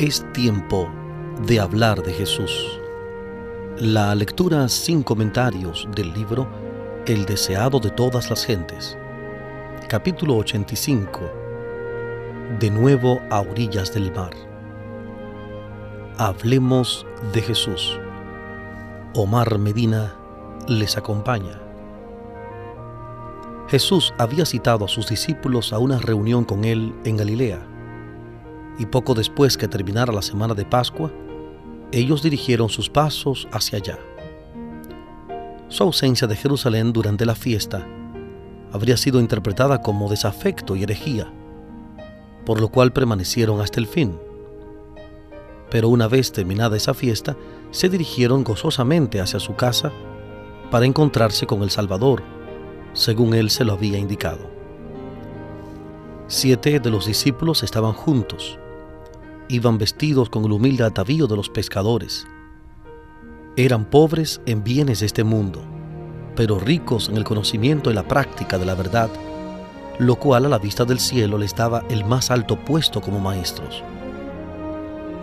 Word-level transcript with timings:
Es 0.00 0.24
tiempo 0.32 0.88
de 1.46 1.60
hablar 1.60 2.02
de 2.02 2.14
Jesús. 2.14 2.80
La 3.76 4.14
lectura 4.14 4.66
sin 4.70 5.02
comentarios 5.02 5.86
del 5.94 6.14
libro 6.14 6.48
El 7.06 7.26
deseado 7.26 7.78
de 7.80 7.90
todas 7.90 8.30
las 8.30 8.46
gentes. 8.46 8.96
Capítulo 9.90 10.38
85. 10.38 11.20
De 12.58 12.70
nuevo 12.70 13.20
a 13.28 13.42
orillas 13.42 13.92
del 13.92 14.10
mar. 14.10 14.32
Hablemos 16.16 17.06
de 17.34 17.42
Jesús. 17.42 18.00
Omar 19.12 19.58
Medina 19.58 20.16
les 20.66 20.96
acompaña. 20.96 21.60
Jesús 23.68 24.14
había 24.16 24.46
citado 24.46 24.86
a 24.86 24.88
sus 24.88 25.10
discípulos 25.10 25.74
a 25.74 25.78
una 25.78 25.98
reunión 25.98 26.46
con 26.46 26.64
él 26.64 26.94
en 27.04 27.18
Galilea 27.18 27.69
y 28.80 28.86
poco 28.86 29.12
después 29.12 29.58
que 29.58 29.68
terminara 29.68 30.10
la 30.10 30.22
semana 30.22 30.54
de 30.54 30.64
Pascua, 30.64 31.12
ellos 31.92 32.22
dirigieron 32.22 32.70
sus 32.70 32.88
pasos 32.88 33.46
hacia 33.52 33.76
allá. 33.76 33.98
Su 35.68 35.82
ausencia 35.82 36.26
de 36.26 36.34
Jerusalén 36.34 36.90
durante 36.90 37.26
la 37.26 37.34
fiesta 37.34 37.86
habría 38.72 38.96
sido 38.96 39.20
interpretada 39.20 39.82
como 39.82 40.08
desafecto 40.08 40.76
y 40.76 40.84
herejía, 40.84 41.30
por 42.46 42.58
lo 42.58 42.70
cual 42.70 42.90
permanecieron 42.94 43.60
hasta 43.60 43.80
el 43.80 43.86
fin. 43.86 44.18
Pero 45.70 45.90
una 45.90 46.08
vez 46.08 46.32
terminada 46.32 46.78
esa 46.78 46.94
fiesta, 46.94 47.36
se 47.72 47.90
dirigieron 47.90 48.44
gozosamente 48.44 49.20
hacia 49.20 49.40
su 49.40 49.56
casa 49.56 49.92
para 50.70 50.86
encontrarse 50.86 51.46
con 51.46 51.62
el 51.62 51.68
Salvador, 51.68 52.22
según 52.94 53.34
él 53.34 53.50
se 53.50 53.66
lo 53.66 53.74
había 53.74 53.98
indicado. 53.98 54.48
Siete 56.28 56.80
de 56.80 56.90
los 56.90 57.04
discípulos 57.04 57.62
estaban 57.62 57.92
juntos 57.92 58.59
iban 59.50 59.78
vestidos 59.78 60.30
con 60.30 60.44
el 60.44 60.52
humilde 60.52 60.84
atavío 60.84 61.26
de 61.26 61.36
los 61.36 61.48
pescadores. 61.48 62.26
Eran 63.56 63.84
pobres 63.84 64.40
en 64.46 64.62
bienes 64.62 65.00
de 65.00 65.06
este 65.06 65.24
mundo, 65.24 65.62
pero 66.36 66.60
ricos 66.60 67.08
en 67.08 67.16
el 67.16 67.24
conocimiento 67.24 67.90
y 67.90 67.94
la 67.94 68.06
práctica 68.06 68.58
de 68.58 68.64
la 68.64 68.76
verdad, 68.76 69.10
lo 69.98 70.16
cual 70.16 70.46
a 70.46 70.48
la 70.48 70.58
vista 70.58 70.84
del 70.84 71.00
cielo 71.00 71.36
les 71.36 71.54
daba 71.54 71.84
el 71.90 72.04
más 72.04 72.30
alto 72.30 72.56
puesto 72.56 73.00
como 73.00 73.18
maestros. 73.18 73.82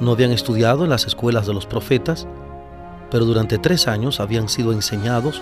No 0.02 0.12
habían 0.12 0.32
estudiado 0.32 0.84
en 0.84 0.90
las 0.90 1.08
escuelas 1.08 1.48
de 1.48 1.54
los 1.54 1.66
profetas, 1.66 2.28
pero 3.10 3.26
durante 3.26 3.58
tres 3.58 3.88
años 3.88 4.20
habían 4.20 4.50
sido 4.50 4.74
enseñados 4.74 5.42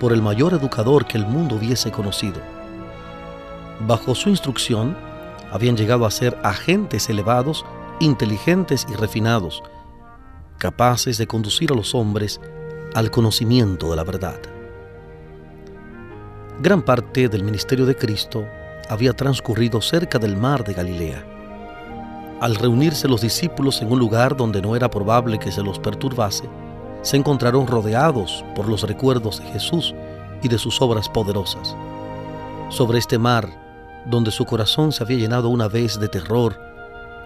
por 0.00 0.12
el 0.12 0.20
mayor 0.20 0.52
educador 0.54 1.06
que 1.06 1.16
el 1.16 1.26
mundo 1.26 1.54
hubiese 1.56 1.92
conocido. 1.92 2.40
Bajo 3.86 4.14
su 4.14 4.28
instrucción, 4.28 4.96
habían 5.52 5.76
llegado 5.76 6.04
a 6.04 6.10
ser 6.10 6.36
agentes 6.42 7.08
elevados 7.08 7.64
inteligentes 8.00 8.86
y 8.90 8.94
refinados, 8.94 9.62
capaces 10.58 11.18
de 11.18 11.26
conducir 11.26 11.72
a 11.72 11.74
los 11.74 11.94
hombres 11.94 12.40
al 12.94 13.10
conocimiento 13.10 13.90
de 13.90 13.96
la 13.96 14.04
verdad. 14.04 14.40
Gran 16.60 16.82
parte 16.82 17.28
del 17.28 17.44
ministerio 17.44 17.86
de 17.86 17.96
Cristo 17.96 18.44
había 18.88 19.12
transcurrido 19.12 19.80
cerca 19.80 20.18
del 20.18 20.36
mar 20.36 20.64
de 20.64 20.74
Galilea. 20.74 21.24
Al 22.40 22.54
reunirse 22.56 23.08
los 23.08 23.20
discípulos 23.20 23.80
en 23.82 23.90
un 23.90 23.98
lugar 23.98 24.36
donde 24.36 24.60
no 24.60 24.76
era 24.76 24.90
probable 24.90 25.38
que 25.38 25.50
se 25.50 25.62
los 25.62 25.78
perturbase, 25.78 26.48
se 27.02 27.16
encontraron 27.16 27.66
rodeados 27.66 28.44
por 28.54 28.68
los 28.68 28.82
recuerdos 28.82 29.40
de 29.40 29.46
Jesús 29.46 29.94
y 30.42 30.48
de 30.48 30.58
sus 30.58 30.80
obras 30.80 31.08
poderosas. 31.08 31.76
Sobre 32.70 32.98
este 32.98 33.18
mar, 33.18 33.48
donde 34.06 34.30
su 34.30 34.44
corazón 34.44 34.92
se 34.92 35.02
había 35.02 35.18
llenado 35.18 35.48
una 35.48 35.68
vez 35.68 35.98
de 35.98 36.08
terror 36.08 36.58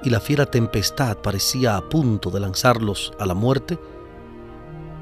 y 0.02 0.10
la 0.10 0.20
fiera 0.20 0.46
tempestad 0.46 1.18
parecía 1.18 1.76
a 1.76 1.80
punto 1.82 2.30
de 2.30 2.40
lanzarlos 2.40 3.12
a 3.18 3.26
la 3.26 3.34
muerte, 3.34 3.78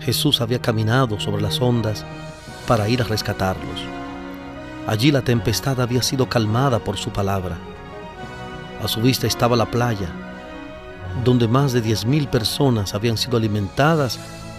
Jesús 0.00 0.40
había 0.40 0.60
caminado 0.60 1.18
sobre 1.20 1.42
las 1.42 1.60
ondas 1.60 2.04
para 2.66 2.88
ir 2.88 3.02
a 3.02 3.04
rescatarlos. 3.04 3.80
Allí 4.86 5.10
la 5.10 5.22
tempestad 5.22 5.80
había 5.80 6.02
sido 6.02 6.28
calmada 6.28 6.78
por 6.78 6.96
su 6.96 7.10
palabra. 7.10 7.56
A 8.82 8.88
su 8.88 9.00
vista 9.00 9.26
estaba 9.26 9.56
la 9.56 9.70
playa, 9.70 10.08
donde 11.24 11.48
más 11.48 11.72
de 11.72 11.80
diez 11.80 12.04
mil 12.04 12.28
personas 12.28 12.94
habían 12.94 13.16
sido 13.16 13.36
alimentadas 13.36 14.18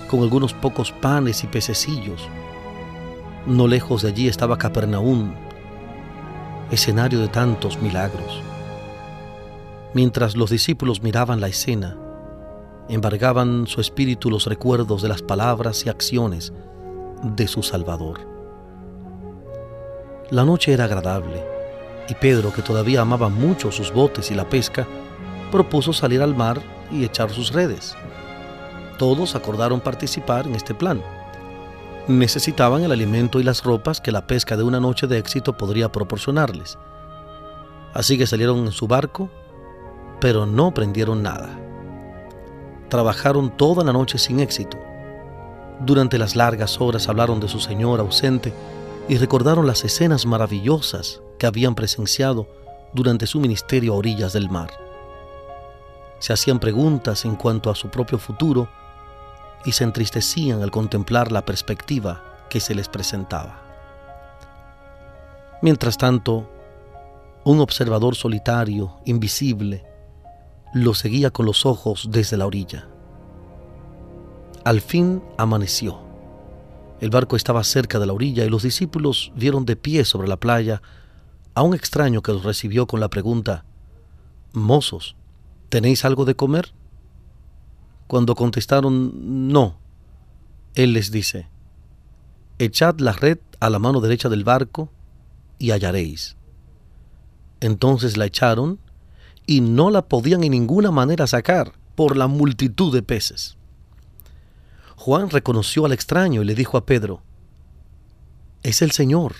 con 0.09 0.21
algunos 0.21 0.53
pocos 0.53 0.91
panes 0.91 1.43
y 1.43 1.47
pececillos. 1.47 2.27
No 3.45 3.67
lejos 3.67 4.01
de 4.01 4.09
allí 4.09 4.27
estaba 4.27 4.57
Capernaum, 4.57 5.33
escenario 6.71 7.19
de 7.19 7.27
tantos 7.27 7.81
milagros. 7.81 8.41
Mientras 9.97 10.37
los 10.37 10.51
discípulos 10.51 11.01
miraban 11.01 11.41
la 11.41 11.47
escena, 11.47 11.97
embargaban 12.87 13.65
su 13.65 13.81
espíritu 13.81 14.29
los 14.29 14.45
recuerdos 14.45 15.01
de 15.01 15.09
las 15.09 15.23
palabras 15.23 15.87
y 15.87 15.89
acciones 15.89 16.53
de 17.23 17.47
su 17.47 17.63
Salvador. 17.63 18.19
La 20.29 20.45
noche 20.45 20.71
era 20.71 20.83
agradable 20.83 21.43
y 22.07 22.13
Pedro, 22.13 22.53
que 22.53 22.61
todavía 22.61 23.01
amaba 23.01 23.29
mucho 23.29 23.71
sus 23.71 23.91
botes 23.91 24.29
y 24.29 24.35
la 24.35 24.47
pesca, 24.47 24.87
propuso 25.51 25.93
salir 25.93 26.21
al 26.21 26.35
mar 26.35 26.61
y 26.91 27.03
echar 27.03 27.31
sus 27.31 27.51
redes. 27.51 27.95
Todos 28.99 29.33
acordaron 29.33 29.81
participar 29.81 30.45
en 30.45 30.53
este 30.53 30.75
plan. 30.75 31.01
Necesitaban 32.07 32.83
el 32.83 32.91
alimento 32.91 33.39
y 33.39 33.43
las 33.43 33.63
ropas 33.63 33.99
que 33.99 34.11
la 34.11 34.27
pesca 34.27 34.57
de 34.57 34.61
una 34.61 34.79
noche 34.79 35.07
de 35.07 35.17
éxito 35.17 35.57
podría 35.57 35.91
proporcionarles. 35.91 36.77
Así 37.95 38.15
que 38.15 38.27
salieron 38.27 38.59
en 38.59 38.71
su 38.71 38.85
barco 38.85 39.31
pero 40.19 40.45
no 40.45 40.73
prendieron 40.73 41.23
nada. 41.23 41.49
Trabajaron 42.89 43.55
toda 43.55 43.83
la 43.83 43.93
noche 43.93 44.17
sin 44.17 44.39
éxito. 44.39 44.77
Durante 45.79 46.17
las 46.17 46.35
largas 46.35 46.79
horas 46.81 47.07
hablaron 47.09 47.39
de 47.39 47.47
su 47.47 47.59
Señor 47.59 47.99
ausente 47.99 48.53
y 49.09 49.17
recordaron 49.17 49.67
las 49.67 49.83
escenas 49.83 50.25
maravillosas 50.25 51.21
que 51.37 51.45
habían 51.45 51.75
presenciado 51.75 52.47
durante 52.93 53.27
su 53.27 53.39
ministerio 53.39 53.93
a 53.93 53.97
orillas 53.97 54.33
del 54.33 54.49
mar. 54.49 54.71
Se 56.19 56.33
hacían 56.33 56.59
preguntas 56.59 57.25
en 57.25 57.35
cuanto 57.35 57.69
a 57.69 57.75
su 57.75 57.89
propio 57.89 58.17
futuro 58.17 58.67
y 59.65 59.73
se 59.73 59.83
entristecían 59.83 60.63
al 60.63 60.71
contemplar 60.71 61.31
la 61.31 61.45
perspectiva 61.45 62.23
que 62.49 62.59
se 62.59 62.73
les 62.73 62.87
presentaba. 62.87 63.61
Mientras 65.61 65.97
tanto, 65.97 66.49
un 67.43 67.59
observador 67.59 68.15
solitario, 68.15 68.97
invisible, 69.05 69.83
lo 70.83 70.93
seguía 70.93 71.31
con 71.31 71.45
los 71.45 71.65
ojos 71.65 72.09
desde 72.11 72.37
la 72.37 72.45
orilla. 72.45 72.87
Al 74.63 74.81
fin 74.81 75.23
amaneció. 75.37 75.99
El 76.99 77.09
barco 77.09 77.35
estaba 77.35 77.63
cerca 77.63 77.99
de 77.99 78.05
la 78.05 78.13
orilla 78.13 78.43
y 78.43 78.49
los 78.49 78.63
discípulos 78.63 79.31
vieron 79.35 79.65
de 79.65 79.75
pie 79.75 80.03
sobre 80.03 80.27
la 80.27 80.37
playa 80.37 80.81
a 81.53 81.61
un 81.61 81.73
extraño 81.73 82.21
que 82.21 82.33
los 82.33 82.43
recibió 82.43 82.87
con 82.87 82.99
la 82.99 83.09
pregunta, 83.09 83.65
Mozos, 84.53 85.15
¿tenéis 85.69 86.05
algo 86.05 86.25
de 86.25 86.35
comer? 86.35 86.73
Cuando 88.07 88.35
contestaron 88.35 89.47
no, 89.49 89.77
él 90.75 90.93
les 90.93 91.11
dice, 91.11 91.49
Echad 92.59 92.99
la 92.99 93.11
red 93.11 93.39
a 93.59 93.69
la 93.69 93.79
mano 93.79 94.01
derecha 94.01 94.29
del 94.29 94.43
barco 94.43 94.91
y 95.59 95.71
hallaréis. 95.71 96.37
Entonces 97.59 98.17
la 98.17 98.25
echaron 98.25 98.79
y 99.47 99.61
no 99.61 99.89
la 99.89 100.03
podían 100.03 100.43
en 100.43 100.51
ninguna 100.51 100.91
manera 100.91 101.25
sacar 101.25 101.73
por 101.95 102.17
la 102.17 102.27
multitud 102.27 102.93
de 102.93 103.01
peces. 103.01 103.57
Juan 104.97 105.29
reconoció 105.29 105.85
al 105.85 105.93
extraño 105.93 106.43
y 106.43 106.45
le 106.45 106.53
dijo 106.53 106.77
a 106.77 106.85
Pedro, 106.85 107.23
es 108.61 108.81
el 108.81 108.91
Señor. 108.91 109.35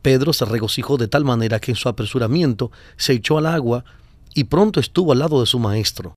Pedro 0.00 0.32
se 0.32 0.44
regocijó 0.44 0.96
de 0.96 1.08
tal 1.08 1.24
manera 1.24 1.58
que 1.58 1.72
en 1.72 1.76
su 1.76 1.88
apresuramiento 1.88 2.70
se 2.96 3.14
echó 3.14 3.36
al 3.36 3.46
agua 3.46 3.84
y 4.32 4.44
pronto 4.44 4.78
estuvo 4.78 5.10
al 5.10 5.18
lado 5.18 5.40
de 5.40 5.46
su 5.46 5.58
maestro. 5.58 6.14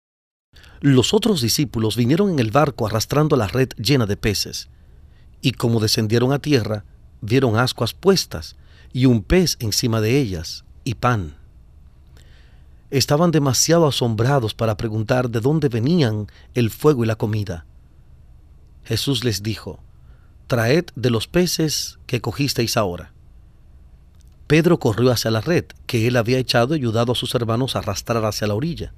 Los 0.82 1.14
otros 1.16 1.42
discípulos 1.42 1.98
vinieron 1.98 2.30
en 2.30 2.40
el 2.40 2.52
barco 2.52 2.86
arrastrando 2.86 3.36
la 3.36 3.48
red 3.48 3.70
llena 3.78 4.06
de 4.06 4.18
peces, 4.18 4.70
y 5.42 5.54
como 5.54 5.80
descendieron 5.80 6.32
a 6.32 6.40
tierra, 6.40 6.86
vieron 7.22 7.58
ascuas 7.58 7.94
puestas 7.94 8.56
y 8.94 9.06
un 9.08 9.24
pez 9.24 9.58
encima 9.60 10.00
de 10.00 10.20
ellas 10.20 10.64
y 10.84 10.96
pan 10.96 11.39
estaban 12.92 13.32
demasiado 13.32 13.88
asombrados 13.88 14.54
para 14.54 14.78
preguntar 14.78 15.30
de 15.30 15.42
dónde 15.42 15.70
venían 15.70 16.28
el 16.54 16.70
fuego 16.70 17.04
y 17.04 17.08
la 17.08 17.16
comida. 17.16 17.66
Jesús 18.84 19.24
les 19.24 19.44
dijo, 19.44 19.80
Traed 20.48 20.86
de 20.96 21.12
los 21.12 21.28
peces 21.28 22.00
que 22.08 22.22
cogisteis 22.22 22.76
ahora. 22.76 23.14
Pedro 24.48 24.80
corrió 24.80 25.12
hacia 25.12 25.30
la 25.30 25.42
red 25.42 25.66
que 25.86 26.08
él 26.08 26.18
había 26.18 26.40
echado 26.40 26.74
y 26.74 26.80
ayudado 26.80 27.12
a 27.12 27.16
sus 27.16 27.36
hermanos 27.36 27.76
a 27.76 27.80
arrastrar 27.80 28.26
hacia 28.26 28.48
la 28.48 28.56
orilla. 28.56 28.94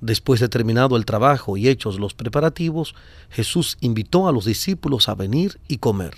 Después 0.00 0.38
de 0.38 0.48
terminado 0.48 0.96
el 0.96 1.04
trabajo 1.04 1.56
y 1.56 1.68
hechos 1.68 1.98
los 1.98 2.14
preparativos, 2.14 2.94
Jesús 3.30 3.78
invitó 3.80 4.28
a 4.28 4.32
los 4.32 4.44
discípulos 4.44 5.08
a 5.08 5.16
venir 5.16 5.58
y 5.66 5.78
comer. 5.78 6.14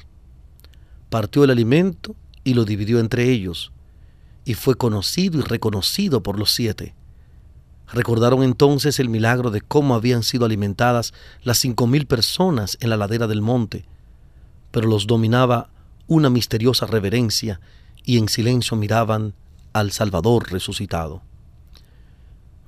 Partió 1.09 1.45
el 1.45 1.51
alimento 1.51 2.15
y 2.45 2.53
lo 2.53 2.67
dividió 2.67 3.01
entre 3.01 3.31
ellos, 3.31 3.73
y 4.45 4.53
fue 4.53 4.75
conocido 4.75 5.39
y 5.39 5.43
reconocido 5.43 6.23
por 6.23 6.39
los 6.39 6.51
siete. 6.51 6.95
Recordaron 7.93 8.43
entonces 8.43 8.99
el 8.99 9.09
milagro 9.09 9.51
de 9.51 9.61
cómo 9.61 9.95
habían 9.95 10.23
sido 10.23 10.45
alimentadas 10.45 11.15
las 11.43 11.59
cinco 11.59 11.87
mil 11.87 12.07
personas 12.07 12.77
en 12.81 12.91
la 12.91 12.97
ladera 12.97 13.27
del 13.27 13.41
monte, 13.41 13.87
pero 14.71 14.89
los 14.89 15.07
dominaba 15.07 15.71
una 16.07 16.29
misteriosa 16.29 16.87
reverencia 16.87 17.61
y 18.05 18.19
en 18.19 18.29
silencio 18.29 18.77
miraban 18.77 19.35
al 19.73 19.91
Salvador 19.93 20.51
resucitado. 20.51 21.23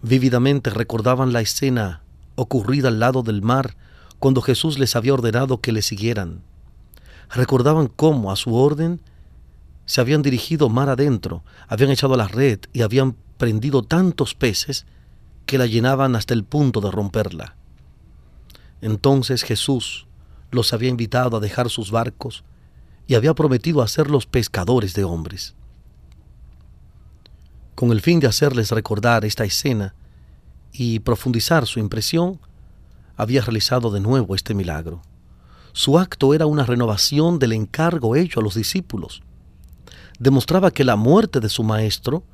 Vívidamente 0.02 0.70
recordaban 0.70 1.32
la 1.32 1.42
escena 1.42 2.02
ocurrida 2.34 2.88
al 2.88 3.00
lado 3.00 3.22
del 3.22 3.42
mar 3.42 3.76
cuando 4.18 4.40
Jesús 4.40 4.78
les 4.78 4.96
había 4.96 5.14
ordenado 5.14 5.60
que 5.60 5.72
le 5.72 5.82
siguieran. 5.82 6.42
Recordaban 7.30 7.88
cómo, 7.88 8.32
a 8.32 8.36
su 8.36 8.54
orden, 8.54 9.00
se 9.84 10.00
habían 10.00 10.22
dirigido 10.22 10.68
mar 10.68 10.88
adentro, 10.88 11.42
habían 11.68 11.90
echado 11.90 12.16
la 12.16 12.28
red 12.28 12.60
y 12.72 12.82
habían 12.82 13.16
prendido 13.36 13.82
tantos 13.82 14.34
peces 14.34 14.86
que 15.46 15.58
la 15.58 15.66
llenaban 15.66 16.16
hasta 16.16 16.34
el 16.34 16.44
punto 16.44 16.80
de 16.80 16.90
romperla. 16.90 17.56
Entonces 18.80 19.42
Jesús 19.42 20.06
los 20.50 20.72
había 20.72 20.88
invitado 20.88 21.36
a 21.36 21.40
dejar 21.40 21.70
sus 21.70 21.90
barcos 21.90 22.44
y 23.06 23.14
había 23.14 23.34
prometido 23.34 23.82
hacerlos 23.82 24.26
pescadores 24.26 24.94
de 24.94 25.04
hombres. 25.04 25.54
Con 27.74 27.92
el 27.92 28.00
fin 28.00 28.20
de 28.20 28.26
hacerles 28.26 28.70
recordar 28.70 29.24
esta 29.24 29.44
escena 29.44 29.94
y 30.72 31.00
profundizar 31.00 31.66
su 31.66 31.80
impresión, 31.80 32.40
había 33.16 33.42
realizado 33.42 33.90
de 33.90 34.00
nuevo 34.00 34.34
este 34.34 34.54
milagro. 34.54 35.02
Su 35.72 35.98
acto 35.98 36.34
era 36.34 36.46
una 36.46 36.64
renovación 36.64 37.38
del 37.38 37.52
encargo 37.52 38.16
hecho 38.16 38.40
a 38.40 38.42
los 38.42 38.54
discípulos. 38.54 39.22
Demostraba 40.18 40.70
que 40.70 40.84
la 40.84 40.96
muerte 40.96 41.40
de 41.40 41.48
su 41.48 41.62
maestro 41.62 42.24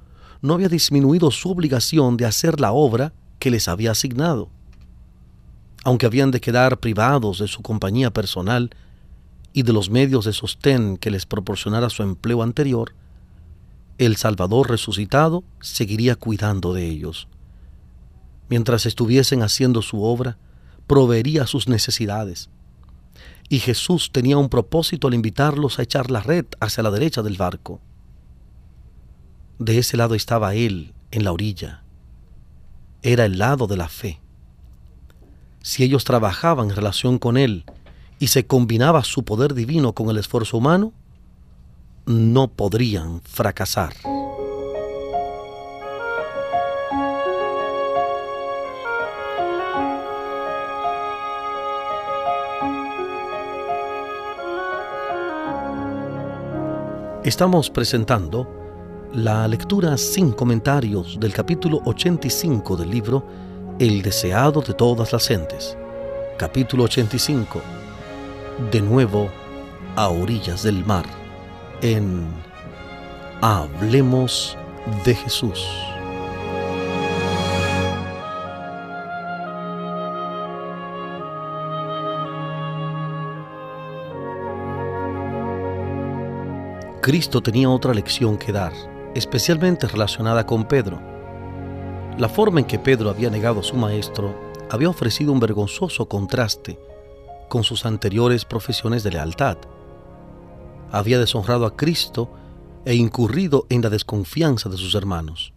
no 0.43 0.55
había 0.55 0.69
disminuido 0.69 1.31
su 1.31 1.51
obligación 1.51 2.17
de 2.17 2.27
hacer 2.27 2.61
la 2.61 2.73
obra 2.73 3.13
que 3.39 3.51
les 3.51 3.69
había 3.69 3.93
asignado. 3.93 4.51
Aunque 5.85 6.07
habían 6.07 6.31
de 6.31 6.41
quedar 6.41 6.81
privados 6.81 7.39
de 7.39 7.49
su 7.49 7.63
compañía 7.63 8.13
personal 8.13 8.71
y 9.53 9.63
de 9.63 9.73
los 9.73 9.89
medios 9.89 10.25
de 10.25 10.33
sostén 10.33 10.97
que 10.97 11.11
les 11.11 11.27
proporcionara 11.27 11.91
su 11.91 12.03
empleo 12.03 12.43
anterior, 12.43 12.93
el 13.99 14.17
Salvador 14.17 14.69
resucitado 14.69 15.45
seguiría 15.61 16.17
cuidando 16.17 16.75
de 16.75 16.87
ellos. 16.87 17.29
Mientras 18.49 18.87
estuviesen 18.87 19.43
haciendo 19.43 19.83
su 19.83 20.03
obra, 20.03 20.39
proveería 20.87 21.47
sus 21.47 21.69
necesidades. 21.69 22.51
Y 23.49 23.61
Jesús 23.61 24.11
tenía 24.13 24.39
un 24.39 24.49
propósito 24.49 25.09
al 25.09 25.15
invitarlos 25.15 25.79
a 25.79 25.83
echar 25.83 26.11
la 26.11 26.21
red 26.21 26.47
hacia 26.61 26.83
la 26.83 26.91
derecha 26.91 27.23
del 27.23 27.37
barco. 27.37 27.81
De 29.59 29.79
ese 29.79 29.97
lado 29.97 30.15
estaba 30.15 30.55
Él, 30.55 30.93
en 31.11 31.25
la 31.25 31.33
orilla. 31.33 31.83
Era 33.03 33.25
el 33.25 33.39
lado 33.39 33.67
de 33.67 33.77
la 33.79 33.89
fe. 33.89 34.21
Si 35.63 35.83
ellos 35.83 36.05
trabajaban 36.05 36.69
en 36.69 36.77
relación 36.77 37.19
con 37.19 37.39
Él 37.39 37.65
y 38.19 38.27
se 38.27 38.47
combinaba 38.47 39.03
su 39.03 39.25
poder 39.25 39.55
divino 39.55 39.95
con 39.95 40.11
el 40.11 40.19
esfuerzo 40.19 40.59
humano, 40.59 40.93
no 42.05 42.49
podrían 42.49 43.23
fracasar. 43.23 43.95
Estamos 57.25 57.71
presentando 57.71 58.66
la 59.17 59.49
lectura 59.49 59.97
sin 59.97 60.33
comentarios 60.33 61.19
del 61.19 61.33
capítulo 61.33 61.81
85 61.87 62.77
del 62.77 62.91
libro 62.91 63.27
El 63.79 64.03
deseado 64.03 64.61
de 64.61 64.75
todas 64.75 65.11
las 65.11 65.27
gentes. 65.27 65.75
Capítulo 66.37 66.85
85. 66.85 67.63
De 68.71 68.83
nuevo 68.83 69.31
a 69.97 70.11
orillas 70.11 70.65
del 70.65 70.85
mar. 70.85 71.07
En 71.81 72.27
Hablemos 73.41 74.59
de 75.07 75.15
Jesús. 75.15 75.67
Cristo 87.01 87.43
tenía 87.43 87.71
otra 87.71 87.95
lección 87.95 88.37
que 88.37 88.53
dar 88.53 88.96
especialmente 89.17 89.89
relacionada 89.89 90.45
con 90.45 90.69
Pedro. 90.69 91.01
La 92.19 92.29
forma 92.29 92.61
en 92.61 92.67
que 92.67 92.79
Pedro 92.79 93.09
había 93.09 93.31
negado 93.31 93.61
a 93.61 93.63
su 93.63 93.75
maestro 93.75 94.39
había 94.71 94.91
ofrecido 94.91 95.33
un 95.33 95.41
vergonzoso 95.41 96.07
contraste 96.07 96.79
con 97.49 97.65
sus 97.65 97.87
anteriores 97.87 98.45
profesiones 98.45 99.03
de 99.05 99.13
lealtad. 99.13 99.57
Había 100.93 101.19
deshonrado 101.19 101.65
a 101.65 101.77
Cristo 101.77 102.31
e 102.85 102.95
incurrido 102.95 103.67
en 103.71 103.81
la 103.81 103.89
desconfianza 103.89 104.69
de 104.69 104.77
sus 104.77 104.95
hermanos. 104.95 105.55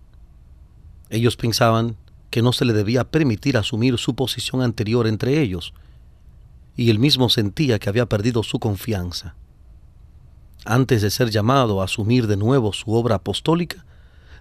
Ellos 1.10 1.36
pensaban 1.36 1.98
que 2.30 2.42
no 2.42 2.54
se 2.54 2.64
le 2.64 2.72
debía 2.72 3.12
permitir 3.12 3.58
asumir 3.58 3.98
su 3.98 4.16
posición 4.16 4.62
anterior 4.62 5.06
entre 5.06 5.42
ellos, 5.42 5.74
y 6.78 6.90
él 6.92 7.00
mismo 7.00 7.28
sentía 7.28 7.78
que 7.78 7.90
había 7.90 8.06
perdido 8.08 8.42
su 8.42 8.60
confianza 8.60 9.36
antes 10.66 11.02
de 11.02 11.10
ser 11.10 11.30
llamado 11.30 11.82
a 11.82 11.86
asumir 11.86 12.28
de 12.28 12.38
nuevo 12.38 12.74
su 12.74 12.94
obra 12.94 13.16
apostólica, 13.16 13.86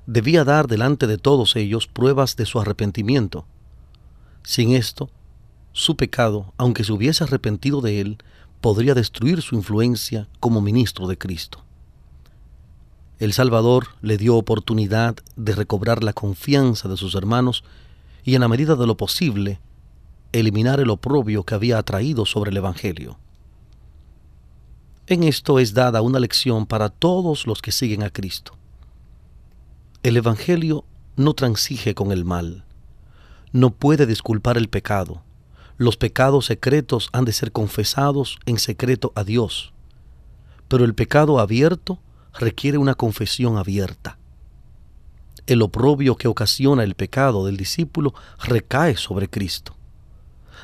debía 0.06 0.44
dar 0.44 0.66
delante 0.66 1.06
de 1.06 1.18
todos 1.18 1.56
ellos 1.56 1.86
pruebas 1.86 2.36
de 2.36 2.46
su 2.46 2.60
arrepentimiento. 2.60 3.46
Sin 4.42 4.72
esto, 4.72 5.10
su 5.72 5.96
pecado, 5.96 6.52
aunque 6.56 6.84
se 6.84 6.92
hubiese 6.92 7.24
arrepentido 7.24 7.80
de 7.80 8.00
él, 8.00 8.18
podría 8.60 8.94
destruir 8.94 9.42
su 9.42 9.54
influencia 9.54 10.28
como 10.40 10.60
ministro 10.60 11.06
de 11.06 11.18
Cristo. 11.18 11.62
El 13.18 13.32
Salvador 13.32 13.88
le 14.00 14.16
dio 14.16 14.36
oportunidad 14.36 15.16
de 15.36 15.54
recobrar 15.54 16.04
la 16.04 16.12
confianza 16.12 16.88
de 16.88 16.96
sus 16.96 17.14
hermanos 17.14 17.64
y 18.24 18.34
en 18.34 18.40
la 18.40 18.48
medida 18.48 18.76
de 18.76 18.86
lo 18.86 18.96
posible 18.96 19.60
eliminar 20.32 20.80
el 20.80 20.90
oprobio 20.90 21.44
que 21.44 21.54
había 21.54 21.78
atraído 21.78 22.26
sobre 22.26 22.50
el 22.50 22.56
Evangelio. 22.56 23.18
En 25.10 25.22
esto 25.22 25.58
es 25.58 25.72
dada 25.72 26.02
una 26.02 26.20
lección 26.20 26.66
para 26.66 26.90
todos 26.90 27.46
los 27.46 27.62
que 27.62 27.72
siguen 27.72 28.02
a 28.02 28.10
Cristo. 28.10 28.52
El 30.02 30.18
Evangelio 30.18 30.84
no 31.16 31.32
transige 31.32 31.94
con 31.94 32.12
el 32.12 32.26
mal, 32.26 32.66
no 33.50 33.70
puede 33.70 34.04
disculpar 34.04 34.58
el 34.58 34.68
pecado. 34.68 35.22
Los 35.78 35.96
pecados 35.96 36.44
secretos 36.44 37.08
han 37.12 37.24
de 37.24 37.32
ser 37.32 37.52
confesados 37.52 38.38
en 38.44 38.58
secreto 38.58 39.14
a 39.14 39.24
Dios, 39.24 39.72
pero 40.68 40.84
el 40.84 40.94
pecado 40.94 41.38
abierto 41.40 41.98
requiere 42.38 42.76
una 42.76 42.94
confesión 42.94 43.56
abierta. 43.56 44.18
El 45.46 45.62
oprobio 45.62 46.16
que 46.16 46.28
ocasiona 46.28 46.84
el 46.84 46.94
pecado 46.94 47.46
del 47.46 47.56
discípulo 47.56 48.12
recae 48.44 48.98
sobre 48.98 49.30
Cristo. 49.30 49.74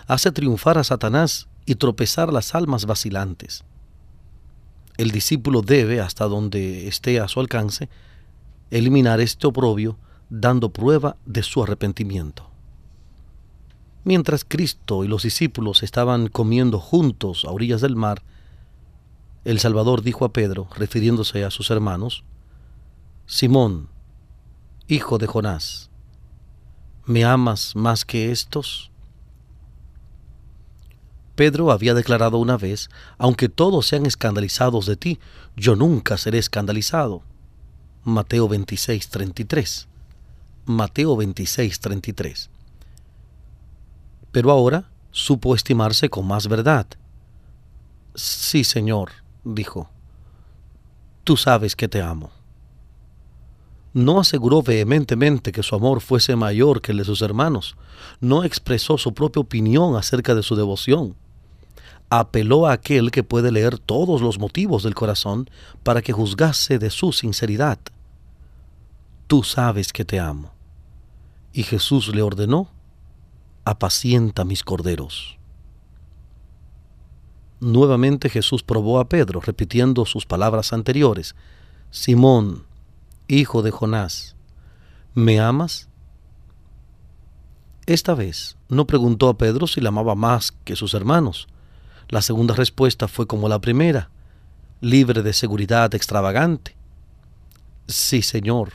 Hace 0.06 0.32
triunfar 0.32 0.76
a 0.76 0.84
Satanás 0.84 1.48
y 1.64 1.76
tropezar 1.76 2.30
las 2.30 2.54
almas 2.54 2.84
vacilantes 2.84 3.64
el 4.96 5.10
discípulo 5.10 5.62
debe, 5.62 6.00
hasta 6.00 6.26
donde 6.26 6.88
esté 6.88 7.20
a 7.20 7.28
su 7.28 7.40
alcance, 7.40 7.88
eliminar 8.70 9.20
este 9.20 9.46
oprobio 9.46 9.98
dando 10.30 10.70
prueba 10.70 11.16
de 11.26 11.42
su 11.42 11.62
arrepentimiento. 11.62 12.50
Mientras 14.04 14.44
Cristo 14.44 15.04
y 15.04 15.08
los 15.08 15.22
discípulos 15.22 15.82
estaban 15.82 16.28
comiendo 16.28 16.78
juntos 16.78 17.44
a 17.44 17.50
orillas 17.50 17.80
del 17.80 17.96
mar, 17.96 18.22
el 19.44 19.58
Salvador 19.60 20.02
dijo 20.02 20.24
a 20.24 20.32
Pedro, 20.32 20.68
refiriéndose 20.76 21.44
a 21.44 21.50
sus 21.50 21.70
hermanos, 21.70 22.24
Simón, 23.26 23.88
hijo 24.88 25.18
de 25.18 25.26
Jonás, 25.26 25.90
¿me 27.06 27.24
amas 27.24 27.74
más 27.76 28.04
que 28.04 28.30
estos? 28.30 28.90
Pedro 31.34 31.72
había 31.72 31.94
declarado 31.94 32.38
una 32.38 32.56
vez, 32.56 32.90
aunque 33.18 33.48
todos 33.48 33.86
sean 33.86 34.06
escandalizados 34.06 34.86
de 34.86 34.96
ti, 34.96 35.18
yo 35.56 35.74
nunca 35.74 36.16
seré 36.16 36.38
escandalizado. 36.38 37.22
Mateo 38.04 38.48
26, 38.48 39.08
33. 39.08 39.88
Mateo 40.66 41.16
26, 41.16 41.80
33. 41.80 42.50
Pero 44.30 44.50
ahora 44.50 44.90
supo 45.10 45.54
estimarse 45.54 46.08
con 46.08 46.26
más 46.26 46.46
verdad. 46.48 46.86
Sí, 48.14 48.62
Señor, 48.62 49.10
dijo, 49.42 49.90
tú 51.24 51.36
sabes 51.36 51.74
que 51.74 51.88
te 51.88 52.00
amo. 52.00 52.30
No 53.92 54.20
aseguró 54.20 54.62
vehementemente 54.62 55.52
que 55.52 55.62
su 55.62 55.74
amor 55.74 56.00
fuese 56.00 56.36
mayor 56.36 56.80
que 56.80 56.92
el 56.92 56.98
de 56.98 57.04
sus 57.04 57.22
hermanos, 57.22 57.76
no 58.20 58.44
expresó 58.44 58.98
su 58.98 59.14
propia 59.14 59.40
opinión 59.40 59.96
acerca 59.96 60.34
de 60.34 60.42
su 60.42 60.56
devoción 60.56 61.16
apeló 62.18 62.66
a 62.66 62.73
aquel 62.73 63.11
que 63.11 63.23
puede 63.23 63.50
leer 63.50 63.78
todos 63.78 64.21
los 64.21 64.38
motivos 64.38 64.83
del 64.83 64.94
corazón 64.94 65.49
para 65.83 66.02
que 66.02 66.12
juzgase 66.12 66.78
de 66.78 66.90
su 66.90 67.12
sinceridad. 67.12 67.78
Tú 69.26 69.42
sabes 69.42 69.92
que 69.92 70.04
te 70.04 70.21
amo. 70.21 70.52
Y 71.52 71.62
Jesús 71.62 72.14
le 72.14 72.23
ordenó, 72.23 72.68
apacienta 73.64 74.44
mis 74.44 74.62
corderos. 74.62 75.38
Nuevamente 77.61 78.28
Jesús 78.28 78.62
probó 78.62 79.00
a 79.00 79.09
Pedro, 79.09 79.40
repitiendo 79.40 80.04
sus 80.04 80.26
palabras 80.26 80.73
anteriores. 80.73 81.35
Simón, 81.90 82.66
hijo 83.28 83.62
de 83.62 83.71
Jonás, 83.71 84.37
¿me 85.14 85.40
amas? 85.40 85.88
Esta 87.87 88.14
vez 88.14 88.56
no 88.68 88.87
preguntó 88.87 89.28
a 89.28 89.38
Pedro 89.38 89.66
si 89.66 89.80
le 89.80 89.88
amaba 89.88 90.14
más 90.14 90.52
que 90.64 90.76
sus 90.76 90.94
hermanos. 90.94 91.49
La 92.08 92.23
segunda 92.23 92.54
respuesta 92.54 93.08
fue 93.08 93.26
como 93.26 93.49
la 93.49 93.61
primera, 93.61 94.11
libre 94.80 95.23
de 95.23 95.32
seguridad 95.32 95.94
extravagante. 95.94 96.76
Sí, 97.87 98.23
Señor, 98.23 98.73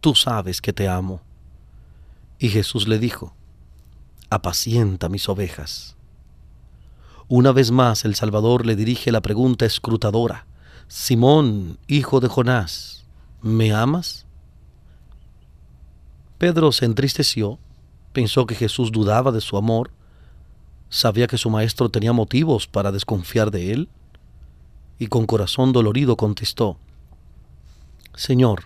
tú 0.00 0.14
sabes 0.14 0.60
que 0.60 0.72
te 0.72 0.88
amo. 0.88 1.20
Y 2.38 2.48
Jesús 2.48 2.88
le 2.88 2.98
dijo, 2.98 3.34
apacienta 4.30 5.08
mis 5.08 5.28
ovejas. 5.28 5.96
Una 7.28 7.52
vez 7.52 7.70
más 7.70 8.04
el 8.04 8.14
Salvador 8.14 8.66
le 8.66 8.76
dirige 8.76 9.12
la 9.12 9.20
pregunta 9.20 9.66
escrutadora, 9.66 10.46
Simón, 10.88 11.78
hijo 11.86 12.18
de 12.18 12.28
Jonás, 12.28 13.04
¿me 13.42 13.72
amas? 13.72 14.26
Pedro 16.38 16.72
se 16.72 16.86
entristeció, 16.86 17.58
pensó 18.12 18.46
que 18.46 18.54
Jesús 18.54 18.90
dudaba 18.90 19.30
de 19.30 19.40
su 19.40 19.56
amor, 19.56 19.92
sabía 20.90 21.26
que 21.28 21.38
su 21.38 21.48
maestro 21.48 21.88
tenía 21.88 22.12
motivos 22.12 22.66
para 22.66 22.92
desconfiar 22.92 23.50
de 23.50 23.72
él, 23.72 23.88
y 24.98 25.06
con 25.06 25.24
corazón 25.24 25.72
dolorido 25.72 26.16
contestó, 26.16 26.76
Señor, 28.14 28.64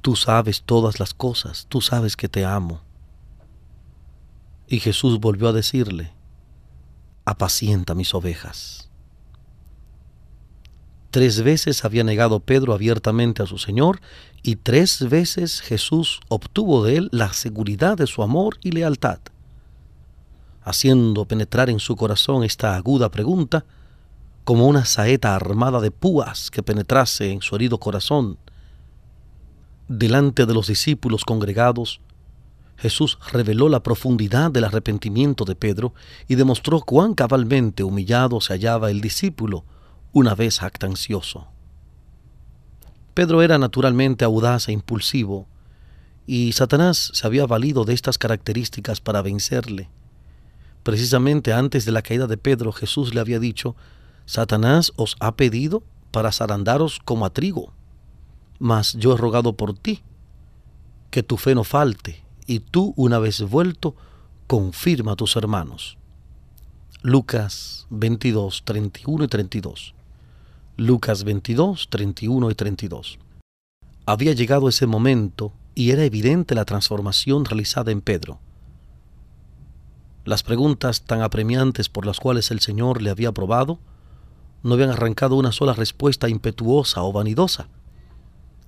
tú 0.00 0.16
sabes 0.16 0.62
todas 0.62 0.98
las 0.98 1.12
cosas, 1.12 1.66
tú 1.68 1.82
sabes 1.82 2.16
que 2.16 2.28
te 2.28 2.46
amo. 2.46 2.80
Y 4.66 4.80
Jesús 4.80 5.20
volvió 5.20 5.48
a 5.48 5.52
decirle, 5.52 6.12
apacienta 7.26 7.94
mis 7.94 8.14
ovejas. 8.14 8.88
Tres 11.10 11.42
veces 11.42 11.84
había 11.84 12.04
negado 12.04 12.38
Pedro 12.38 12.72
abiertamente 12.72 13.42
a 13.42 13.46
su 13.46 13.58
Señor 13.58 14.00
y 14.42 14.56
tres 14.56 15.08
veces 15.08 15.60
Jesús 15.60 16.20
obtuvo 16.28 16.84
de 16.84 16.96
él 16.96 17.08
la 17.10 17.32
seguridad 17.32 17.96
de 17.98 18.06
su 18.06 18.22
amor 18.22 18.58
y 18.62 18.70
lealtad. 18.70 19.18
Haciendo 20.70 21.24
penetrar 21.24 21.68
en 21.68 21.80
su 21.80 21.96
corazón 21.96 22.44
esta 22.44 22.76
aguda 22.76 23.10
pregunta, 23.10 23.64
como 24.44 24.68
una 24.68 24.84
saeta 24.84 25.34
armada 25.34 25.80
de 25.80 25.90
púas 25.90 26.48
que 26.48 26.62
penetrase 26.62 27.32
en 27.32 27.42
su 27.42 27.56
herido 27.56 27.78
corazón, 27.78 28.38
delante 29.88 30.46
de 30.46 30.54
los 30.54 30.68
discípulos 30.68 31.24
congregados, 31.24 32.00
Jesús 32.76 33.18
reveló 33.32 33.68
la 33.68 33.82
profundidad 33.82 34.52
del 34.52 34.62
arrepentimiento 34.62 35.44
de 35.44 35.56
Pedro 35.56 35.92
y 36.28 36.36
demostró 36.36 36.82
cuán 36.82 37.14
cabalmente 37.14 37.82
humillado 37.82 38.40
se 38.40 38.52
hallaba 38.52 38.92
el 38.92 39.00
discípulo 39.00 39.64
una 40.12 40.36
vez 40.36 40.62
actancioso. 40.62 41.48
Pedro 43.14 43.42
era 43.42 43.58
naturalmente 43.58 44.24
audaz 44.24 44.68
e 44.68 44.72
impulsivo, 44.72 45.48
y 46.28 46.52
Satanás 46.52 47.10
se 47.12 47.26
había 47.26 47.44
valido 47.44 47.84
de 47.84 47.94
estas 47.94 48.18
características 48.18 49.00
para 49.00 49.20
vencerle. 49.20 49.90
Precisamente 50.82 51.52
antes 51.52 51.84
de 51.84 51.92
la 51.92 52.02
caída 52.02 52.26
de 52.26 52.36
Pedro, 52.36 52.72
Jesús 52.72 53.14
le 53.14 53.20
había 53.20 53.38
dicho, 53.38 53.76
Satanás 54.24 54.92
os 54.96 55.16
ha 55.20 55.36
pedido 55.36 55.82
para 56.10 56.32
zarandaros 56.32 57.00
como 57.04 57.24
a 57.26 57.30
trigo, 57.30 57.72
mas 58.58 58.94
yo 58.94 59.14
he 59.14 59.16
rogado 59.16 59.54
por 59.54 59.76
ti, 59.76 60.02
que 61.10 61.22
tu 61.22 61.36
fe 61.36 61.54
no 61.54 61.64
falte, 61.64 62.22
y 62.46 62.60
tú, 62.60 62.94
una 62.96 63.18
vez 63.18 63.40
vuelto, 63.42 63.94
confirma 64.46 65.12
a 65.12 65.16
tus 65.16 65.36
hermanos. 65.36 65.98
Lucas 67.02 67.86
22, 67.90 68.62
31 68.64 69.24
y 69.24 69.28
32. 69.28 69.94
Lucas 70.76 71.24
22, 71.24 71.88
31 71.88 72.50
y 72.50 72.54
32. 72.54 73.18
Había 74.06 74.32
llegado 74.32 74.68
ese 74.68 74.86
momento 74.86 75.52
y 75.74 75.90
era 75.90 76.04
evidente 76.04 76.54
la 76.54 76.64
transformación 76.64 77.44
realizada 77.44 77.92
en 77.92 78.00
Pedro. 78.00 78.40
Las 80.24 80.42
preguntas 80.42 81.02
tan 81.02 81.22
apremiantes 81.22 81.88
por 81.88 82.06
las 82.06 82.20
cuales 82.20 82.50
el 82.50 82.60
Señor 82.60 83.00
le 83.00 83.10
había 83.10 83.32
probado 83.32 83.78
no 84.62 84.74
habían 84.74 84.90
arrancado 84.90 85.36
una 85.36 85.52
sola 85.52 85.72
respuesta 85.72 86.28
impetuosa 86.28 87.02
o 87.02 87.12
vanidosa. 87.12 87.68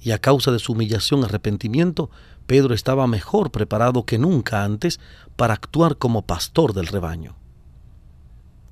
Y 0.01 0.13
a 0.13 0.19
causa 0.19 0.51
de 0.51 0.59
su 0.59 0.73
humillación 0.73 1.21
y 1.21 1.25
arrepentimiento, 1.25 2.11
Pedro 2.47 2.75
estaba 2.75 3.07
mejor 3.07 3.51
preparado 3.51 4.05
que 4.05 4.19
nunca 4.19 4.65
antes 4.65 4.99
para 5.37 5.55
actuar 5.55 5.97
como 5.99 6.23
pastor 6.23 6.73
del 6.73 6.87
rebaño. 6.87 7.37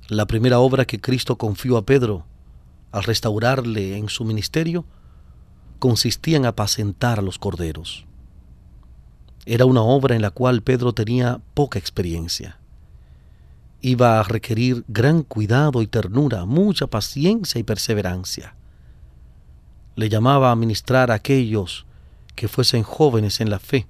La 0.09 0.27
primera 0.27 0.59
obra 0.59 0.87
que 0.87 1.01
Cristo 1.01 1.37
confió 1.37 1.77
a 1.77 1.87
Pedro 1.87 2.25
al 2.91 3.05
restaurarle 3.05 3.97
en 3.97 4.09
su 4.09 4.25
ministerio 4.25 4.85
consistía 5.79 6.37
en 6.37 6.47
apacentar 6.47 7.19
a 7.19 7.23
los 7.23 7.39
corderos. 7.39 8.07
Era 9.47 9.65
una 9.65 9.83
obra 9.83 10.15
en 10.15 10.23
la 10.23 10.31
cual 10.31 10.63
Pedro 10.63 10.93
tenía 10.93 11.41
poca 11.55 11.79
experiencia. 11.79 12.60
Iba 13.83 14.21
a 14.21 14.23
requerir 14.23 14.85
gran 14.89 15.23
cuidado 15.23 15.81
y 15.83 15.87
ternura, 15.87 16.45
mucha 16.45 16.87
paciencia 16.87 17.59
y 17.59 17.63
perseverancia. 17.63 18.55
Le 19.97 20.09
llamaba 20.09 20.51
a 20.51 20.57
ministrar 20.57 21.11
a 21.11 21.15
aquellos 21.15 21.87
que 22.35 22.49
fuesen 22.49 22.83
jóvenes 22.83 23.41
en 23.41 23.51
la 23.51 23.59
fe, 23.59 23.87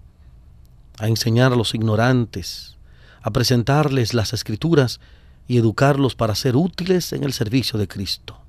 a 0.98 1.08
enseñar 1.08 1.52
a 1.52 1.56
los 1.56 1.74
ignorantes, 1.74 2.76
a 3.22 3.30
presentarles 3.30 4.14
las 4.14 4.32
escrituras 4.32 5.00
y 5.46 5.58
educarlos 5.58 6.14
para 6.14 6.34
ser 6.34 6.56
útiles 6.56 7.12
en 7.12 7.24
el 7.24 7.32
servicio 7.32 7.78
de 7.78 7.88
Cristo. 7.88 8.40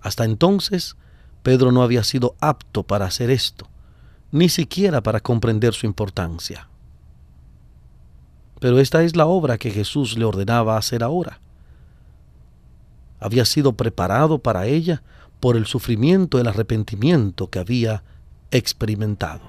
Hasta 0.00 0.24
entonces, 0.24 0.96
Pedro 1.42 1.72
no 1.72 1.82
había 1.82 2.04
sido 2.04 2.34
apto 2.40 2.82
para 2.82 3.06
hacer 3.06 3.30
esto, 3.30 3.68
ni 4.32 4.48
siquiera 4.48 5.02
para 5.02 5.20
comprender 5.20 5.74
su 5.74 5.86
importancia. 5.86 6.69
Pero 8.60 8.78
esta 8.78 9.02
es 9.02 9.16
la 9.16 9.26
obra 9.26 9.58
que 9.58 9.70
Jesús 9.70 10.16
le 10.16 10.24
ordenaba 10.24 10.76
hacer 10.76 11.02
ahora. 11.02 11.40
Había 13.18 13.44
sido 13.44 13.72
preparado 13.72 14.38
para 14.38 14.66
ella 14.66 15.02
por 15.40 15.56
el 15.56 15.66
sufrimiento 15.66 16.38
y 16.38 16.42
el 16.42 16.46
arrepentimiento 16.46 17.48
que 17.48 17.58
había 17.58 18.04
experimentado. 18.50 19.40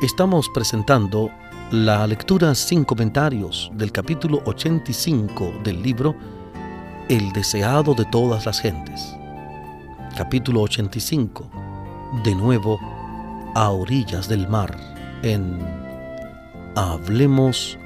Estamos 0.00 0.50
presentando 0.50 1.30
la 1.74 2.06
lectura 2.06 2.54
sin 2.54 2.84
comentarios 2.84 3.68
del 3.74 3.90
capítulo 3.90 4.40
85 4.46 5.54
del 5.64 5.82
libro 5.82 6.14
El 7.08 7.32
deseado 7.32 7.94
de 7.94 8.04
todas 8.04 8.46
las 8.46 8.60
gentes. 8.60 9.16
Capítulo 10.16 10.60
85. 10.62 11.50
De 12.22 12.32
nuevo 12.36 12.78
a 13.56 13.70
orillas 13.70 14.28
del 14.28 14.46
mar 14.46 14.78
en 15.24 15.58
Hablemos 16.76 17.76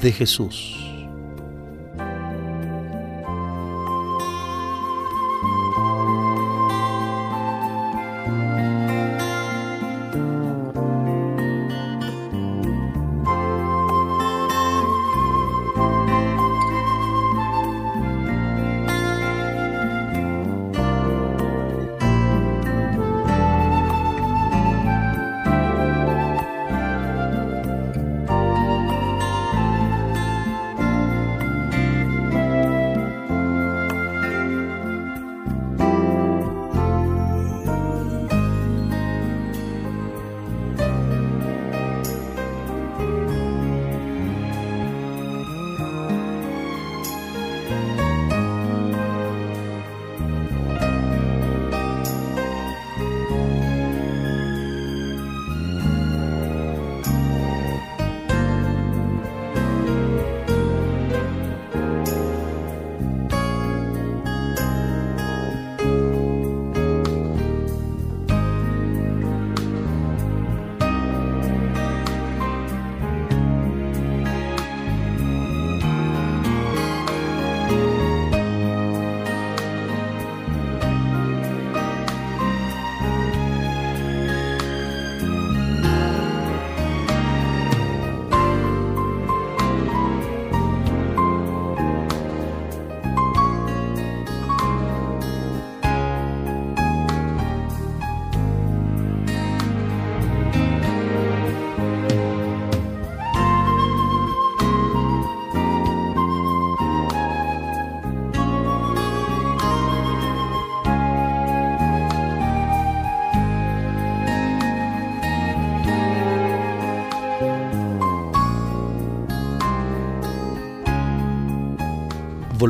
de 0.00 0.10
Jesús. 0.10 0.83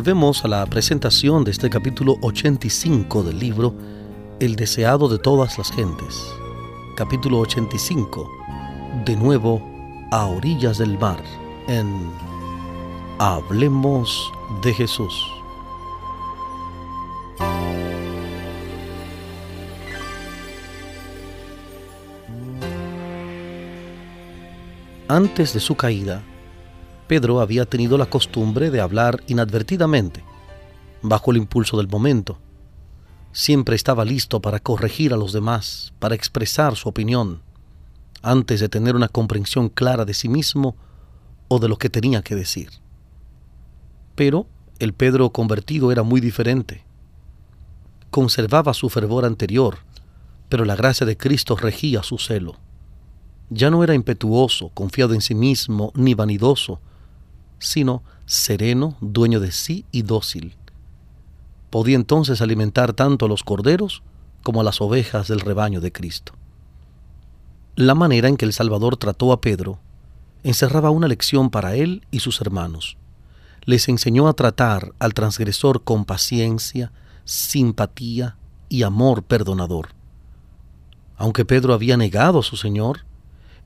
Volvemos 0.04 0.44
a 0.44 0.48
la 0.48 0.66
presentación 0.66 1.44
de 1.44 1.50
este 1.50 1.70
capítulo 1.70 2.18
85 2.20 3.22
del 3.22 3.38
libro 3.38 3.74
El 4.38 4.54
deseado 4.54 5.08
de 5.08 5.18
todas 5.18 5.56
las 5.56 5.72
gentes. 5.72 6.22
Capítulo 6.94 7.38
85. 7.38 8.30
De 9.06 9.16
nuevo 9.16 9.66
a 10.10 10.26
orillas 10.26 10.76
del 10.76 10.98
mar 10.98 11.24
en 11.68 12.10
Hablemos 13.18 14.30
de 14.62 14.74
Jesús. 14.74 15.26
Antes 25.08 25.54
de 25.54 25.60
su 25.60 25.74
caída, 25.76 26.22
Pedro 27.06 27.40
había 27.40 27.66
tenido 27.66 27.98
la 27.98 28.06
costumbre 28.06 28.70
de 28.70 28.80
hablar 28.80 29.22
inadvertidamente, 29.26 30.24
bajo 31.02 31.30
el 31.30 31.36
impulso 31.36 31.76
del 31.76 31.88
momento. 31.88 32.38
Siempre 33.32 33.76
estaba 33.76 34.04
listo 34.04 34.40
para 34.40 34.60
corregir 34.60 35.12
a 35.12 35.16
los 35.16 35.32
demás, 35.32 35.92
para 35.98 36.14
expresar 36.14 36.76
su 36.76 36.88
opinión, 36.88 37.42
antes 38.22 38.60
de 38.60 38.70
tener 38.70 38.96
una 38.96 39.08
comprensión 39.08 39.68
clara 39.68 40.04
de 40.04 40.14
sí 40.14 40.28
mismo 40.28 40.76
o 41.48 41.58
de 41.58 41.68
lo 41.68 41.76
que 41.76 41.90
tenía 41.90 42.22
que 42.22 42.34
decir. 42.34 42.70
Pero 44.14 44.46
el 44.78 44.94
Pedro 44.94 45.30
convertido 45.30 45.92
era 45.92 46.02
muy 46.02 46.20
diferente. 46.20 46.84
Conservaba 48.10 48.72
su 48.72 48.88
fervor 48.88 49.26
anterior, 49.26 49.78
pero 50.48 50.64
la 50.64 50.76
gracia 50.76 51.06
de 51.06 51.16
Cristo 51.18 51.56
regía 51.56 52.02
su 52.02 52.16
celo. 52.16 52.56
Ya 53.50 53.70
no 53.70 53.84
era 53.84 53.94
impetuoso, 53.94 54.70
confiado 54.70 55.12
en 55.12 55.20
sí 55.20 55.34
mismo, 55.34 55.92
ni 55.94 56.14
vanidoso, 56.14 56.80
sino 57.64 58.02
sereno, 58.26 58.96
dueño 59.00 59.40
de 59.40 59.50
sí 59.50 59.84
y 59.90 60.02
dócil. 60.02 60.54
Podía 61.70 61.96
entonces 61.96 62.40
alimentar 62.40 62.92
tanto 62.92 63.26
a 63.26 63.28
los 63.28 63.42
corderos 63.42 64.02
como 64.42 64.60
a 64.60 64.64
las 64.64 64.80
ovejas 64.80 65.28
del 65.28 65.40
rebaño 65.40 65.80
de 65.80 65.90
Cristo. 65.90 66.34
La 67.74 67.94
manera 67.94 68.28
en 68.28 68.36
que 68.36 68.44
el 68.44 68.52
Salvador 68.52 68.96
trató 68.96 69.32
a 69.32 69.40
Pedro 69.40 69.80
encerraba 70.44 70.90
una 70.90 71.08
lección 71.08 71.48
para 71.48 71.74
él 71.74 72.06
y 72.10 72.20
sus 72.20 72.40
hermanos. 72.42 72.98
Les 73.64 73.88
enseñó 73.88 74.28
a 74.28 74.34
tratar 74.34 74.92
al 74.98 75.14
transgresor 75.14 75.82
con 75.84 76.04
paciencia, 76.04 76.92
simpatía 77.24 78.36
y 78.68 78.82
amor 78.82 79.22
perdonador. 79.22 79.88
Aunque 81.16 81.46
Pedro 81.46 81.72
había 81.72 81.96
negado 81.96 82.40
a 82.40 82.42
su 82.42 82.58
Señor, 82.58 83.06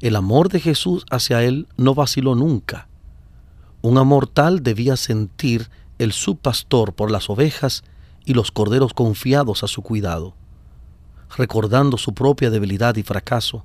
el 0.00 0.14
amor 0.14 0.50
de 0.50 0.60
Jesús 0.60 1.04
hacia 1.10 1.42
él 1.42 1.66
no 1.76 1.96
vaciló 1.96 2.36
nunca 2.36 2.87
un 3.82 3.98
amor 3.98 4.26
tal 4.26 4.62
debía 4.62 4.96
sentir 4.96 5.70
el 5.98 6.12
subpastor 6.12 6.94
por 6.94 7.10
las 7.10 7.30
ovejas 7.30 7.84
y 8.24 8.34
los 8.34 8.50
corderos 8.50 8.92
confiados 8.92 9.62
a 9.62 9.68
su 9.68 9.82
cuidado. 9.82 10.34
Recordando 11.36 11.98
su 11.98 12.14
propia 12.14 12.50
debilidad 12.50 12.96
y 12.96 13.02
fracaso, 13.02 13.64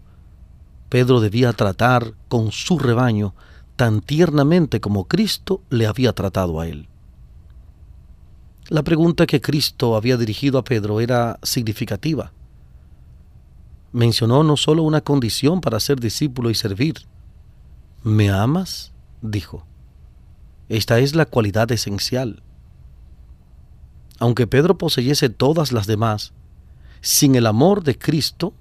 Pedro 0.89 1.19
debía 1.19 1.53
tratar 1.53 2.13
con 2.27 2.51
su 2.51 2.77
rebaño 2.77 3.33
tan 3.75 4.01
tiernamente 4.01 4.79
como 4.79 5.05
Cristo 5.05 5.61
le 5.69 5.87
había 5.87 6.13
tratado 6.13 6.59
a 6.59 6.67
él. 6.67 6.87
La 8.69 8.83
pregunta 8.83 9.25
que 9.25 9.41
Cristo 9.41 9.95
había 9.95 10.17
dirigido 10.17 10.57
a 10.59 10.63
Pedro 10.63 11.01
era 11.01 11.39
significativa. 11.43 12.31
Mencionó 13.91 14.43
no 14.43 14.57
solo 14.57 14.83
una 14.83 15.01
condición 15.01 15.61
para 15.61 15.79
ser 15.79 15.99
discípulo 15.99 16.49
y 16.49 16.55
servir. 16.55 17.05
¿Me 18.03 18.29
amas? 18.29 18.93
dijo. 19.21 19.65
Esta 20.69 20.99
es 20.99 21.15
la 21.15 21.25
cualidad 21.25 21.71
esencial. 21.71 22.41
Aunque 24.19 24.47
Pedro 24.47 24.77
poseyese 24.77 25.29
todas 25.29 25.71
las 25.71 25.87
demás, 25.87 26.33
sin 27.01 27.35
el 27.35 27.45
amor 27.45 27.83
de 27.83 27.97
Cristo 27.97 28.53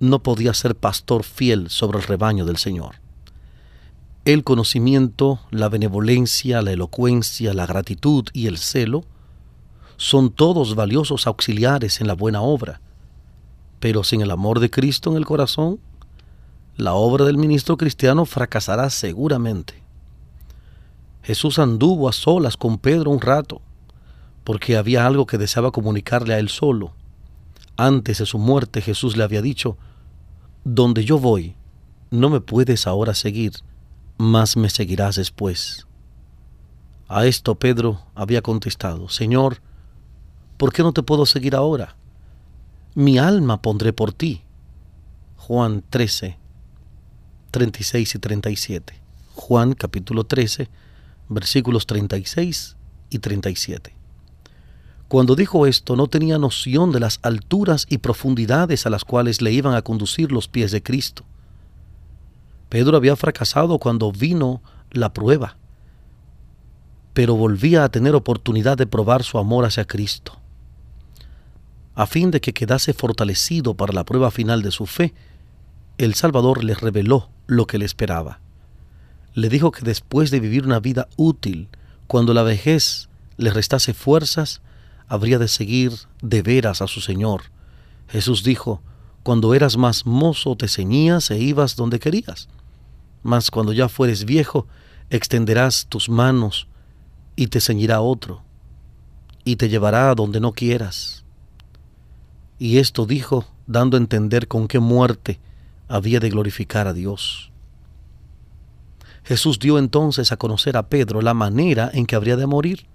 no 0.00 0.22
podía 0.22 0.52
ser 0.54 0.74
pastor 0.74 1.22
fiel 1.22 1.70
sobre 1.70 1.98
el 1.98 2.04
rebaño 2.04 2.44
del 2.44 2.56
Señor. 2.56 2.96
El 4.24 4.42
conocimiento, 4.42 5.38
la 5.50 5.68
benevolencia, 5.68 6.60
la 6.60 6.72
elocuencia, 6.72 7.54
la 7.54 7.66
gratitud 7.66 8.24
y 8.32 8.48
el 8.48 8.58
celo 8.58 9.04
son 9.96 10.30
todos 10.30 10.74
valiosos 10.74 11.28
auxiliares 11.28 12.00
en 12.00 12.08
la 12.08 12.14
buena 12.14 12.42
obra, 12.42 12.80
pero 13.78 14.02
sin 14.02 14.20
el 14.20 14.32
amor 14.32 14.58
de 14.58 14.68
Cristo 14.68 15.10
en 15.10 15.16
el 15.16 15.24
corazón, 15.24 15.78
la 16.76 16.94
obra 16.94 17.24
del 17.24 17.38
ministro 17.38 17.76
cristiano 17.76 18.26
fracasará 18.26 18.90
seguramente. 18.90 19.85
Jesús 21.26 21.58
anduvo 21.58 22.08
a 22.08 22.12
solas 22.12 22.56
con 22.56 22.78
Pedro 22.78 23.10
un 23.10 23.20
rato, 23.20 23.60
porque 24.44 24.76
había 24.76 25.08
algo 25.08 25.26
que 25.26 25.38
deseaba 25.38 25.72
comunicarle 25.72 26.34
a 26.34 26.38
él 26.38 26.48
solo. 26.48 26.92
Antes 27.76 28.18
de 28.18 28.26
su 28.26 28.38
muerte 28.38 28.80
Jesús 28.80 29.16
le 29.16 29.24
había 29.24 29.42
dicho, 29.42 29.76
Donde 30.62 31.04
yo 31.04 31.18
voy, 31.18 31.56
no 32.12 32.30
me 32.30 32.40
puedes 32.40 32.86
ahora 32.86 33.12
seguir, 33.12 33.54
mas 34.16 34.56
me 34.56 34.70
seguirás 34.70 35.16
después. 35.16 35.88
A 37.08 37.26
esto 37.26 37.56
Pedro 37.56 38.02
había 38.14 38.40
contestado, 38.40 39.08
Señor, 39.08 39.60
¿por 40.56 40.72
qué 40.72 40.84
no 40.84 40.92
te 40.92 41.02
puedo 41.02 41.26
seguir 41.26 41.56
ahora? 41.56 41.96
Mi 42.94 43.18
alma 43.18 43.60
pondré 43.62 43.92
por 43.92 44.12
ti. 44.12 44.42
Juan 45.38 45.82
13, 45.90 46.38
36 47.50 48.14
y 48.14 48.18
37. 48.20 49.00
Juan 49.34 49.72
capítulo 49.74 50.22
13, 50.22 50.68
versículos 51.28 51.86
36 51.86 52.76
y 53.10 53.18
37. 53.18 53.94
Cuando 55.08 55.36
dijo 55.36 55.66
esto 55.66 55.94
no 55.94 56.08
tenía 56.08 56.38
noción 56.38 56.90
de 56.90 57.00
las 57.00 57.20
alturas 57.22 57.86
y 57.88 57.98
profundidades 57.98 58.86
a 58.86 58.90
las 58.90 59.04
cuales 59.04 59.40
le 59.40 59.52
iban 59.52 59.74
a 59.74 59.82
conducir 59.82 60.32
los 60.32 60.48
pies 60.48 60.72
de 60.72 60.82
Cristo. 60.82 61.24
Pedro 62.68 62.96
había 62.96 63.14
fracasado 63.14 63.78
cuando 63.78 64.10
vino 64.10 64.62
la 64.90 65.12
prueba, 65.12 65.56
pero 67.14 67.36
volvía 67.36 67.84
a 67.84 67.88
tener 67.88 68.14
oportunidad 68.16 68.76
de 68.76 68.86
probar 68.86 69.22
su 69.22 69.38
amor 69.38 69.64
hacia 69.64 69.84
Cristo. 69.84 70.32
A 71.94 72.06
fin 72.06 72.30
de 72.30 72.40
que 72.40 72.52
quedase 72.52 72.92
fortalecido 72.92 73.74
para 73.74 73.92
la 73.92 74.04
prueba 74.04 74.30
final 74.30 74.62
de 74.62 74.72
su 74.72 74.86
fe, 74.86 75.14
el 75.98 76.14
Salvador 76.14 76.64
le 76.64 76.74
reveló 76.74 77.30
lo 77.46 77.66
que 77.66 77.78
le 77.78 77.84
esperaba 77.84 78.40
le 79.36 79.50
dijo 79.50 79.70
que 79.70 79.82
después 79.82 80.30
de 80.30 80.40
vivir 80.40 80.64
una 80.64 80.80
vida 80.80 81.08
útil, 81.16 81.68
cuando 82.06 82.32
la 82.32 82.42
vejez 82.42 83.10
le 83.36 83.50
restase 83.50 83.92
fuerzas, 83.92 84.62
habría 85.08 85.38
de 85.38 85.46
seguir 85.46 85.92
de 86.22 86.40
veras 86.40 86.80
a 86.80 86.86
su 86.86 87.02
Señor. 87.02 87.42
Jesús 88.08 88.42
dijo, 88.42 88.80
cuando 89.22 89.52
eras 89.52 89.76
más 89.76 90.06
mozo 90.06 90.56
te 90.56 90.68
ceñías 90.68 91.30
e 91.30 91.38
ibas 91.38 91.76
donde 91.76 92.00
querías, 92.00 92.48
mas 93.22 93.50
cuando 93.50 93.74
ya 93.74 93.90
fueres 93.90 94.24
viejo, 94.24 94.66
extenderás 95.10 95.86
tus 95.86 96.08
manos 96.08 96.66
y 97.36 97.48
te 97.48 97.60
ceñirá 97.60 98.00
otro, 98.00 98.42
y 99.44 99.56
te 99.56 99.68
llevará 99.68 100.10
a 100.10 100.14
donde 100.14 100.40
no 100.40 100.52
quieras. 100.52 101.26
Y 102.58 102.78
esto 102.78 103.04
dijo, 103.04 103.44
dando 103.66 103.98
a 103.98 104.00
entender 104.00 104.48
con 104.48 104.66
qué 104.66 104.78
muerte 104.78 105.40
había 105.88 106.20
de 106.20 106.30
glorificar 106.30 106.86
a 106.86 106.94
Dios. 106.94 107.52
Jesús 109.26 109.58
dio 109.58 109.78
entonces 109.78 110.30
a 110.30 110.36
conocer 110.36 110.76
a 110.76 110.88
Pedro 110.88 111.20
la 111.20 111.34
manera 111.34 111.90
en 111.92 112.06
que 112.06 112.14
habría 112.14 112.36
de 112.36 112.46
morir. 112.46 112.86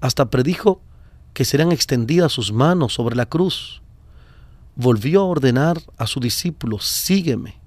Hasta 0.00 0.30
predijo 0.30 0.80
que 1.34 1.44
serán 1.44 1.72
extendidas 1.72 2.32
sus 2.32 2.52
manos 2.52 2.94
sobre 2.94 3.16
la 3.16 3.26
cruz. 3.26 3.82
Volvió 4.76 5.20
a 5.20 5.24
ordenar 5.24 5.82
a 5.98 6.06
su 6.06 6.20
discípulo, 6.20 6.78
sígueme. 6.78 7.60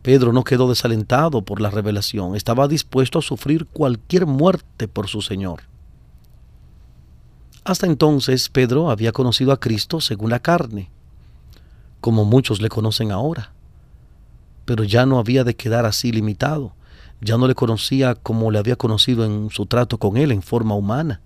Pedro 0.00 0.32
no 0.32 0.42
quedó 0.42 0.70
desalentado 0.70 1.42
por 1.42 1.60
la 1.60 1.68
revelación, 1.68 2.34
estaba 2.34 2.66
dispuesto 2.66 3.18
a 3.18 3.22
sufrir 3.22 3.66
cualquier 3.66 4.24
muerte 4.24 4.88
por 4.88 5.08
su 5.08 5.20
Señor. 5.20 5.64
Hasta 7.62 7.86
entonces 7.86 8.48
Pedro 8.48 8.90
había 8.90 9.12
conocido 9.12 9.52
a 9.52 9.60
Cristo 9.60 10.00
según 10.00 10.30
la 10.30 10.38
carne, 10.38 10.90
como 12.00 12.24
muchos 12.24 12.62
le 12.62 12.70
conocen 12.70 13.12
ahora 13.12 13.55
pero 14.66 14.84
ya 14.84 15.06
no 15.06 15.18
había 15.18 15.44
de 15.44 15.56
quedar 15.56 15.86
así 15.86 16.12
limitado. 16.12 16.72
Ya 17.22 17.38
no 17.38 17.48
le 17.48 17.54
conocía 17.54 18.14
como 18.14 18.50
le 18.50 18.58
había 18.58 18.76
conocido 18.76 19.24
en 19.24 19.48
su 19.48 19.64
trato 19.64 19.96
con 19.96 20.18
él 20.18 20.32
en 20.32 20.42
forma 20.42 20.74
humana. 20.74 21.22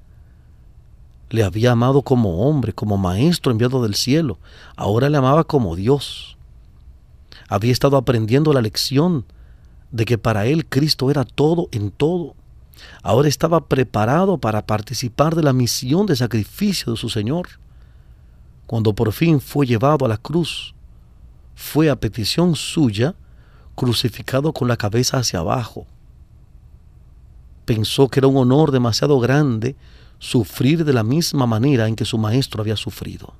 Le 1.31 1.42
había 1.42 1.72
amado 1.72 2.03
como 2.03 2.46
hombre, 2.46 2.72
como 2.72 2.98
maestro 2.98 3.50
enviado 3.50 3.83
del 3.83 3.94
cielo. 3.94 4.38
Ahora 4.76 5.09
le 5.09 5.16
amaba 5.16 5.44
como 5.44 5.74
Dios. 5.74 6.37
Había 7.48 7.72
estado 7.72 7.96
aprendiendo 7.96 8.53
la 8.53 8.62
lección 8.62 9.24
de 9.90 10.05
que 10.05 10.18
para 10.18 10.46
él 10.46 10.66
Cristo 10.66 11.11
era 11.11 11.24
todo 11.24 11.68
en 11.72 11.90
todo. 11.90 12.35
Ahora 13.03 13.29
estaba 13.29 13.66
preparado 13.66 14.38
para 14.38 14.66
participar 14.66 15.35
de 15.35 15.42
la 15.42 15.53
misión 15.53 16.07
de 16.07 16.14
sacrificio 16.14 16.92
de 16.92 16.98
su 16.98 17.09
Señor. 17.09 17.48
Cuando 18.66 18.94
por 18.94 19.12
fin 19.12 19.40
fue 19.40 19.66
llevado 19.66 20.05
a 20.05 20.09
la 20.09 20.18
cruz, 20.18 20.74
fue 21.55 21.90
a 21.90 21.96
petición 21.96 22.55
suya 22.55 23.14
crucificado 23.74 24.52
con 24.52 24.68
la 24.68 24.76
cabeza 24.76 25.18
hacia 25.18 25.40
abajo. 25.40 25.87
pensó 27.64 28.09
que 28.09 28.18
era 28.18 28.26
un 28.26 28.37
honor 28.37 28.72
demasiado 28.72 29.20
grande 29.20 29.76
sufrir 30.18 30.85
de 30.85 30.92
la 30.92 31.04
misma 31.04 31.46
manera 31.46 31.87
en 31.87 31.94
que 31.94 32.04
su 32.04 32.18
maestro 32.18 32.61
había 32.61 32.76
sufrido. 32.76 33.35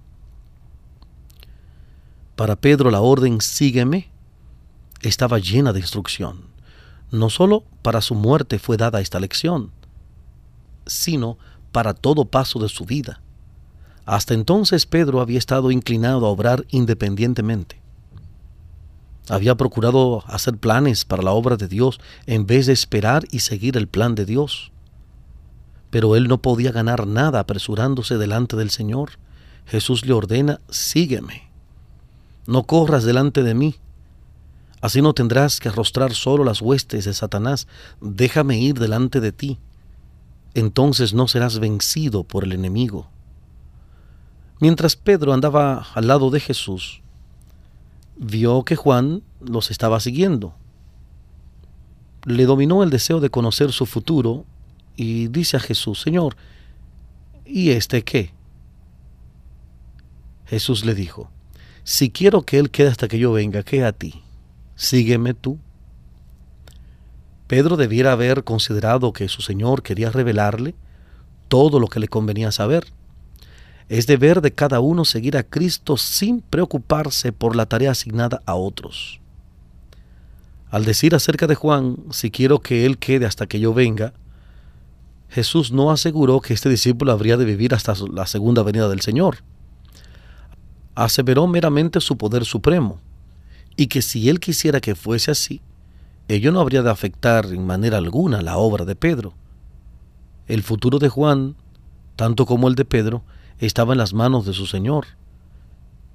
Para 2.37 2.57
Pedro 2.57 2.91
la 2.91 3.01
orden 3.01 3.41
sígueme 3.41 4.09
estaba 5.03 5.39
llena 5.39 5.73
de 5.73 5.81
instrucción. 5.81 6.45
No 7.11 7.29
sólo 7.29 7.65
para 7.83 8.01
su 8.01 8.15
muerte 8.15 8.59
fue 8.59 8.77
dada 8.77 9.01
esta 9.01 9.19
lección, 9.19 9.73
sino 10.87 11.39
para 11.73 11.93
todo 11.93 12.25
paso 12.25 12.59
de 12.61 12.69
su 12.69 12.85
vida. 12.85 13.21
Hasta 14.07 14.35
entonces 14.35 14.87
Pedro 14.87 15.21
había 15.21 15.39
estado 15.39 15.71
inclinado 15.71 16.27
a 16.27 16.31
obrar 16.31 16.65
independientemente. 16.71 17.80
Había 19.31 19.55
procurado 19.55 20.25
hacer 20.27 20.57
planes 20.59 21.05
para 21.05 21.23
la 21.23 21.31
obra 21.31 21.57
de 21.57 21.69
Dios 21.69 22.01
en 22.27 22.47
vez 22.47 22.67
de 22.67 22.73
esperar 22.73 23.29
y 23.31 23.39
seguir 23.39 23.77
el 23.77 23.87
plan 23.87 24.17
de 24.17 24.27
Dios. 24.27 24.73
Pero 25.91 26.17
él 26.17 26.27
no 26.27 26.43
podía 26.43 26.73
ganar 26.73 27.07
nada 27.07 27.39
apresurándose 27.39 28.19
delante 28.19 28.57
del 28.57 28.71
Señor. 28.71 29.13
Jesús 29.67 30.05
le 30.05 30.15
ordena, 30.15 30.61
sígueme. 30.69 31.49
No 32.49 32.65
corras 32.65 33.05
delante 33.05 33.45
de 33.45 33.55
mí. 33.55 33.77
Así 34.81 35.01
no 35.01 35.15
tendrás 35.15 35.61
que 35.61 35.69
arrostrar 35.69 36.13
solo 36.13 36.43
las 36.43 36.61
huestes 36.61 37.05
de 37.05 37.15
Satanás. 37.15 37.69
Déjame 38.01 38.59
ir 38.59 38.81
delante 38.81 39.21
de 39.21 39.31
ti. 39.31 39.61
Entonces 40.55 41.15
no 41.15 41.29
serás 41.29 41.61
vencido 41.61 42.25
por 42.25 42.43
el 42.43 42.51
enemigo. 42.51 43.09
Mientras 44.59 44.97
Pedro 44.97 45.33
andaba 45.33 45.87
al 45.95 46.09
lado 46.09 46.31
de 46.31 46.41
Jesús, 46.41 47.00
vio 48.21 48.65
que 48.65 48.77
Juan 48.77 49.23
los 49.41 49.71
estaba 49.71 49.99
siguiendo. 49.99 50.55
Le 52.25 52.45
dominó 52.45 52.83
el 52.83 52.91
deseo 52.91 53.19
de 53.19 53.31
conocer 53.31 53.73
su 53.73 53.87
futuro 53.87 54.45
y 54.95 55.29
dice 55.29 55.57
a 55.57 55.61
Jesús, 55.61 56.03
Señor, 56.03 56.37
¿y 57.47 57.71
este 57.71 58.05
qué? 58.05 58.35
Jesús 60.45 60.85
le 60.85 60.95
dijo, 60.95 61.31
si 61.83 62.11
quiero 62.11 62.43
que 62.43 62.59
Él 62.59 62.71
quede 62.71 62.89
hasta 62.89 63.09
que 63.09 63.19
yo 63.19 63.33
venga, 63.33 63.63
¿qué 63.63 63.85
a 63.85 63.93
ti? 63.93 64.23
Sígueme 64.77 65.33
tú. 65.33 65.59
Pedro 67.47 67.79
debiera 67.79 68.13
haber 68.13 68.45
considerado 68.45 69.15
que 69.15 69.29
su 69.29 69.41
Señor 69.41 69.83
quería 69.83 70.11
revelarle 70.11 70.75
todo 71.49 71.81
lo 71.81 71.89
que 71.89 72.01
le 72.01 72.09
convenía 72.09 72.53
saber. 72.53 72.85
Es 73.91 74.07
deber 74.07 74.41
de 74.41 74.53
cada 74.53 74.79
uno 74.79 75.05
seguir 75.05 75.37
a 75.37 75.43
Cristo 75.43 75.97
sin 75.97 76.43
preocuparse 76.43 77.33
por 77.33 77.57
la 77.57 77.67
tarea 77.67 77.91
asignada 77.91 78.41
a 78.47 78.55
otros. 78.55 79.21
Al 80.71 80.85
decir 80.85 81.13
acerca 81.13 81.49
de 81.49 81.57
Juan, 81.57 81.97
si 82.13 82.31
quiero 82.31 82.61
que 82.61 82.87
él 82.87 82.99
quede 82.99 83.27
hasta 83.27 83.49
que 83.49 83.59
yo 83.59 83.75
venga, 83.75 84.13
Jesús 85.29 85.73
no 85.73 85.91
aseguró 85.91 86.41
que 86.41 86.55
este 86.55 86.69
discípulo 86.69 87.11
habría 87.11 87.37
de 87.37 87.45
vivir 87.45 87.75
hasta 87.75 87.95
la 88.13 88.29
segunda 88.29 88.63
venida 88.63 88.89
del 88.89 89.01
Señor. 89.01 89.39
Aseveró 90.95 91.49
meramente 91.49 92.01
su 92.01 92.17
poder 92.17 92.45
supremo, 92.45 93.01
y 93.77 93.89
que 93.89 94.03
si 94.03 94.29
él 94.29 94.39
quisiera 94.39 94.81
que 94.81 94.95
fuese 94.95 95.33
así, 95.33 95.63
ello 96.29 96.53
no 96.53 96.61
habría 96.61 96.83
de 96.83 96.91
afectar 96.91 97.47
en 97.47 97.67
manera 97.67 97.99
alguna 97.99 98.41
la 98.41 98.57
obra 98.57 98.85
de 98.85 98.95
Pedro. 98.95 99.35
El 100.47 100.63
futuro 100.63 101.01
de 101.01 101.09
Juan, 101.09 101.57
tanto 102.15 102.47
como 102.47 102.69
el 102.69 102.77
de 102.77 102.85
Pedro, 102.85 103.25
estaba 103.67 103.93
en 103.93 103.99
las 103.99 104.15
manos 104.15 104.47
de 104.47 104.53
su 104.53 104.67
Señor. 104.67 105.07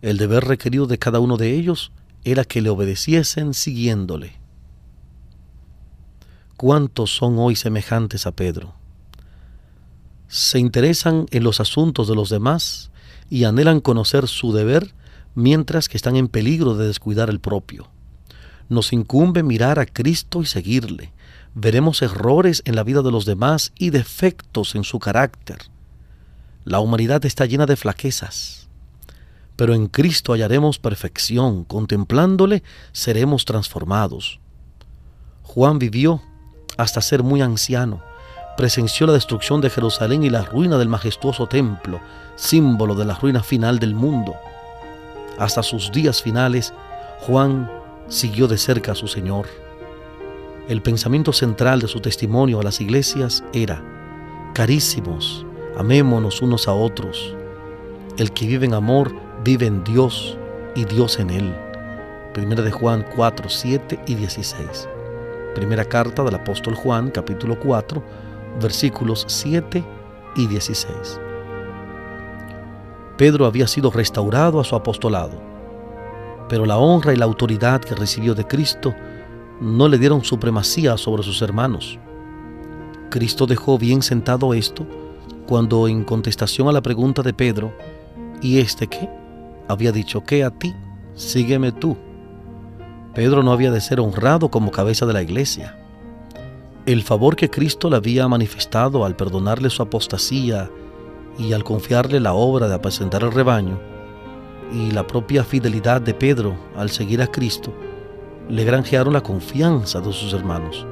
El 0.01 0.17
deber 0.17 0.45
requerido 0.45 0.87
de 0.87 0.97
cada 0.97 1.19
uno 1.19 1.37
de 1.37 1.53
ellos 1.53 1.91
era 2.23 2.43
que 2.43 2.61
le 2.61 2.69
obedeciesen 2.69 3.53
siguiéndole. 3.53 4.33
¿Cuántos 6.57 7.15
son 7.15 7.37
hoy 7.37 7.55
semejantes 7.55 8.25
a 8.25 8.31
Pedro? 8.31 8.73
Se 10.27 10.57
interesan 10.57 11.27
en 11.31 11.43
los 11.43 11.59
asuntos 11.59 12.07
de 12.07 12.15
los 12.15 12.29
demás 12.29 12.91
y 13.29 13.43
anhelan 13.43 13.79
conocer 13.79 14.27
su 14.27 14.53
deber 14.53 14.93
mientras 15.35 15.87
que 15.87 15.97
están 15.97 16.15
en 16.15 16.27
peligro 16.27 16.75
de 16.75 16.87
descuidar 16.87 17.29
el 17.29 17.39
propio. 17.39 17.89
Nos 18.69 18.93
incumbe 18.93 19.43
mirar 19.43 19.79
a 19.79 19.85
Cristo 19.85 20.41
y 20.41 20.45
seguirle. 20.45 21.13
Veremos 21.53 22.01
errores 22.01 22.63
en 22.65 22.75
la 22.75 22.83
vida 22.83 23.01
de 23.01 23.11
los 23.11 23.25
demás 23.25 23.71
y 23.77 23.91
defectos 23.91 24.75
en 24.75 24.83
su 24.83 24.97
carácter. 24.97 25.59
La 26.65 26.79
humanidad 26.79 27.23
está 27.25 27.45
llena 27.45 27.67
de 27.67 27.75
flaquezas, 27.75 28.67
pero 29.55 29.75
en 29.75 29.85
Cristo 29.85 30.33
hallaremos 30.33 30.79
perfección. 30.79 31.63
Contemplándole 31.63 32.63
seremos 32.91 33.45
transformados. 33.45 34.39
Juan 35.43 35.77
vivió 35.77 36.23
hasta 36.75 37.01
ser 37.01 37.21
muy 37.21 37.43
anciano. 37.43 38.01
Presenció 38.57 39.05
la 39.05 39.13
destrucción 39.13 39.61
de 39.61 39.69
Jerusalén 39.69 40.23
y 40.23 40.31
la 40.31 40.43
ruina 40.43 40.79
del 40.79 40.89
majestuoso 40.89 41.45
templo, 41.45 42.01
símbolo 42.35 42.95
de 42.95 43.05
la 43.05 43.13
ruina 43.13 43.43
final 43.43 43.77
del 43.77 43.93
mundo. 43.93 44.33
Hasta 45.37 45.61
sus 45.61 45.91
días 45.91 46.23
finales, 46.23 46.73
Juan 47.19 47.71
siguió 48.07 48.47
de 48.47 48.57
cerca 48.57 48.93
a 48.93 48.95
su 48.95 49.07
Señor. 49.07 49.45
El 50.67 50.81
pensamiento 50.81 51.31
central 51.31 51.79
de 51.79 51.87
su 51.87 51.99
testimonio 51.99 52.59
a 52.59 52.63
las 52.63 52.81
iglesias 52.81 53.43
era, 53.53 53.83
carísimos, 54.55 55.45
amémonos 55.77 56.41
unos 56.41 56.67
a 56.67 56.73
otros. 56.73 57.35
El 58.17 58.31
que 58.31 58.47
vive 58.47 58.65
en 58.65 58.73
amor 58.73 59.13
vive 59.43 59.65
en 59.65 59.83
Dios 59.83 60.37
y 60.75 60.85
Dios 60.85 61.19
en 61.19 61.29
él. 61.29 61.55
Primera 62.33 62.63
de 62.63 62.71
Juan 62.71 63.05
4, 63.15 63.49
7 63.49 63.99
y 64.07 64.15
16. 64.15 64.89
Primera 65.53 65.85
carta 65.85 66.23
del 66.23 66.35
apóstol 66.35 66.75
Juan, 66.75 67.09
capítulo 67.11 67.59
4, 67.59 68.03
versículos 68.61 69.25
7 69.27 69.83
y 70.35 70.47
16. 70.47 71.19
Pedro 73.17 73.45
había 73.45 73.67
sido 73.67 73.91
restaurado 73.91 74.59
a 74.59 74.65
su 74.65 74.75
apostolado, 74.75 75.41
pero 76.49 76.65
la 76.65 76.77
honra 76.77 77.13
y 77.13 77.15
la 77.17 77.25
autoridad 77.25 77.81
que 77.81 77.95
recibió 77.95 78.35
de 78.35 78.45
Cristo 78.45 78.93
no 79.61 79.87
le 79.87 79.97
dieron 79.97 80.23
supremacía 80.23 80.97
sobre 80.97 81.23
sus 81.23 81.41
hermanos. 81.41 81.97
Cristo 83.09 83.45
dejó 83.45 83.77
bien 83.77 84.01
sentado 84.01 84.53
esto 84.53 84.85
cuando 85.47 85.87
en 85.87 86.03
contestación 86.03 86.67
a 86.67 86.71
la 86.71 86.81
pregunta 86.81 87.21
de 87.21 87.33
Pedro, 87.33 87.73
¿y 88.41 88.59
este 88.59 88.87
qué? 88.87 89.09
había 89.67 89.91
dicho, 89.91 90.23
que 90.23 90.43
a 90.43 90.51
ti? 90.51 90.73
Sígueme 91.15 91.71
tú. 91.71 91.97
Pedro 93.13 93.43
no 93.43 93.51
había 93.51 93.71
de 93.71 93.81
ser 93.81 93.99
honrado 93.99 94.49
como 94.49 94.71
cabeza 94.71 95.05
de 95.05 95.13
la 95.13 95.21
iglesia. 95.21 95.77
El 96.85 97.01
favor 97.01 97.35
que 97.35 97.49
Cristo 97.49 97.89
le 97.89 97.95
había 97.95 98.27
manifestado 98.27 99.05
al 99.05 99.15
perdonarle 99.15 99.69
su 99.69 99.81
apostasía 99.81 100.69
y 101.39 101.53
al 101.53 101.63
confiarle 101.63 102.19
la 102.19 102.33
obra 102.33 102.67
de 102.67 102.75
apacentar 102.75 103.23
el 103.23 103.31
rebaño, 103.31 103.79
y 104.71 104.91
la 104.91 105.05
propia 105.05 105.43
fidelidad 105.43 106.01
de 106.01 106.13
Pedro 106.13 106.55
al 106.75 106.89
seguir 106.89 107.21
a 107.21 107.27
Cristo, 107.27 107.73
le 108.49 108.63
granjearon 108.63 109.13
la 109.13 109.21
confianza 109.21 110.01
de 110.01 110.11
sus 110.13 110.33
hermanos. 110.33 110.85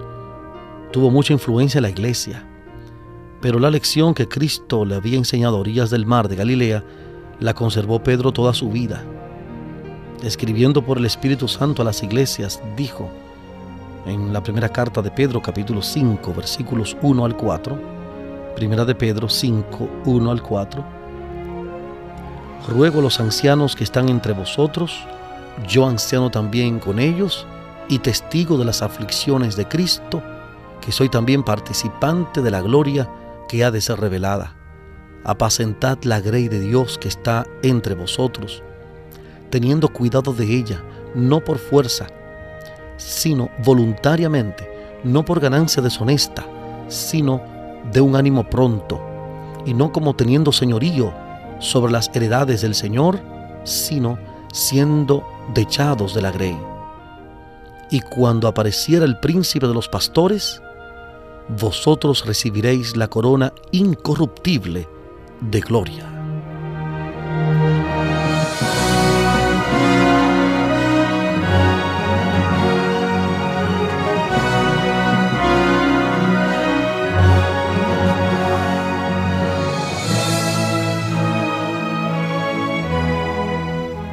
Tuvo 0.91 1.09
mucha 1.09 1.33
influencia 1.33 1.79
en 1.79 1.83
la 1.83 1.89
iglesia, 1.89 2.47
pero 3.43 3.59
la 3.59 3.69
lección 3.69 4.13
que 4.13 4.29
Cristo 4.29 4.85
le 4.85 4.95
había 4.95 5.17
enseñado 5.17 5.57
a 5.57 5.59
orillas 5.59 5.89
del 5.89 6.05
mar 6.05 6.29
de 6.29 6.37
Galilea 6.37 6.81
la 7.41 7.53
conservó 7.53 8.01
Pedro 8.01 8.31
toda 8.31 8.53
su 8.53 8.69
vida. 8.69 9.03
Escribiendo 10.23 10.85
por 10.85 10.97
el 10.97 11.05
Espíritu 11.05 11.49
Santo 11.49 11.81
a 11.81 11.85
las 11.85 12.01
iglesias, 12.03 12.61
dijo 12.77 13.09
en 14.05 14.31
la 14.31 14.41
primera 14.41 14.69
carta 14.69 15.01
de 15.01 15.11
Pedro 15.11 15.41
capítulo 15.41 15.81
5 15.81 16.33
versículos 16.33 16.95
1 17.01 17.25
al 17.25 17.35
4, 17.35 17.77
Primera 18.55 18.85
de 18.85 18.95
Pedro 18.95 19.27
5, 19.27 19.89
1 20.05 20.31
al 20.31 20.41
4. 20.41 20.85
Ruego 22.69 22.99
a 22.99 23.03
los 23.03 23.19
ancianos 23.19 23.75
que 23.75 23.83
están 23.83 24.07
entre 24.07 24.31
vosotros, 24.31 24.97
yo 25.67 25.85
anciano 25.85 26.31
también 26.31 26.79
con 26.79 26.97
ellos, 26.97 27.45
y 27.89 27.99
testigo 27.99 28.57
de 28.57 28.63
las 28.63 28.81
aflicciones 28.81 29.57
de 29.57 29.67
Cristo, 29.67 30.23
que 30.79 30.93
soy 30.93 31.09
también 31.09 31.43
participante 31.43 32.41
de 32.41 32.49
la 32.49 32.61
gloria 32.61 33.09
que 33.47 33.63
ha 33.63 33.71
de 33.71 33.81
ser 33.81 33.99
revelada. 33.99 34.55
Apacentad 35.23 35.97
la 36.03 36.19
grey 36.19 36.47
de 36.47 36.59
Dios 36.59 36.97
que 36.97 37.07
está 37.07 37.45
entre 37.61 37.95
vosotros, 37.95 38.63
teniendo 39.49 39.89
cuidado 39.89 40.33
de 40.33 40.45
ella, 40.45 40.83
no 41.15 41.43
por 41.43 41.57
fuerza, 41.57 42.07
sino 42.97 43.49
voluntariamente, 43.63 44.67
no 45.03 45.23
por 45.23 45.39
ganancia 45.39 45.81
deshonesta, 45.81 46.45
sino 46.87 47.41
de 47.91 48.01
un 48.01 48.15
ánimo 48.15 48.49
pronto, 48.49 49.01
y 49.65 49.73
no 49.73 49.91
como 49.91 50.15
teniendo 50.15 50.51
señorío 50.51 51.13
sobre 51.59 51.91
las 51.91 52.09
heredades 52.13 52.61
del 52.61 52.75
Señor, 52.75 53.19
sino 53.63 54.17
siendo 54.51 55.25
dechados 55.53 56.13
de 56.13 56.21
la 56.21 56.31
grey. 56.31 56.57
Y 57.89 58.01
cuando 58.01 58.47
apareciera 58.47 59.05
el 59.05 59.19
príncipe 59.19 59.67
de 59.67 59.73
los 59.73 59.87
pastores, 59.87 60.61
vosotros 61.49 62.25
recibiréis 62.25 62.95
la 62.95 63.07
corona 63.07 63.53
incorruptible 63.71 64.87
de 65.41 65.59
gloria. 65.59 66.09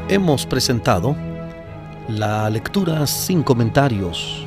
Hemos 0.08 0.44
presentado 0.44 1.14
la 2.08 2.50
lectura 2.50 3.06
sin 3.06 3.44
comentarios 3.44 4.44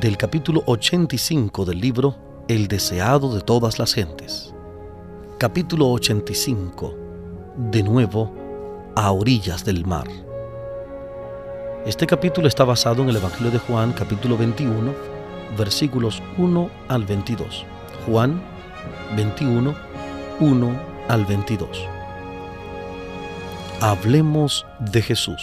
del 0.00 0.16
capítulo 0.16 0.62
85 0.66 1.64
del 1.64 1.80
libro 1.80 2.44
El 2.48 2.66
deseado 2.66 3.34
de 3.34 3.42
todas 3.42 3.78
las 3.78 3.92
gentes. 3.92 4.54
Capítulo 5.38 5.90
85. 5.90 6.94
De 7.70 7.82
nuevo, 7.82 8.32
a 8.96 9.12
orillas 9.12 9.64
del 9.64 9.84
mar. 9.84 10.06
Este 11.84 12.06
capítulo 12.06 12.48
está 12.48 12.64
basado 12.64 13.02
en 13.02 13.10
el 13.10 13.16
Evangelio 13.16 13.50
de 13.50 13.58
Juan, 13.58 13.92
capítulo 13.92 14.38
21, 14.38 14.94
versículos 15.58 16.22
1 16.38 16.70
al 16.88 17.04
22. 17.04 17.66
Juan 18.06 18.42
21, 19.14 19.74
1 20.40 20.80
al 21.08 21.26
22. 21.26 21.86
Hablemos 23.80 24.64
de 24.78 25.02
Jesús. 25.02 25.42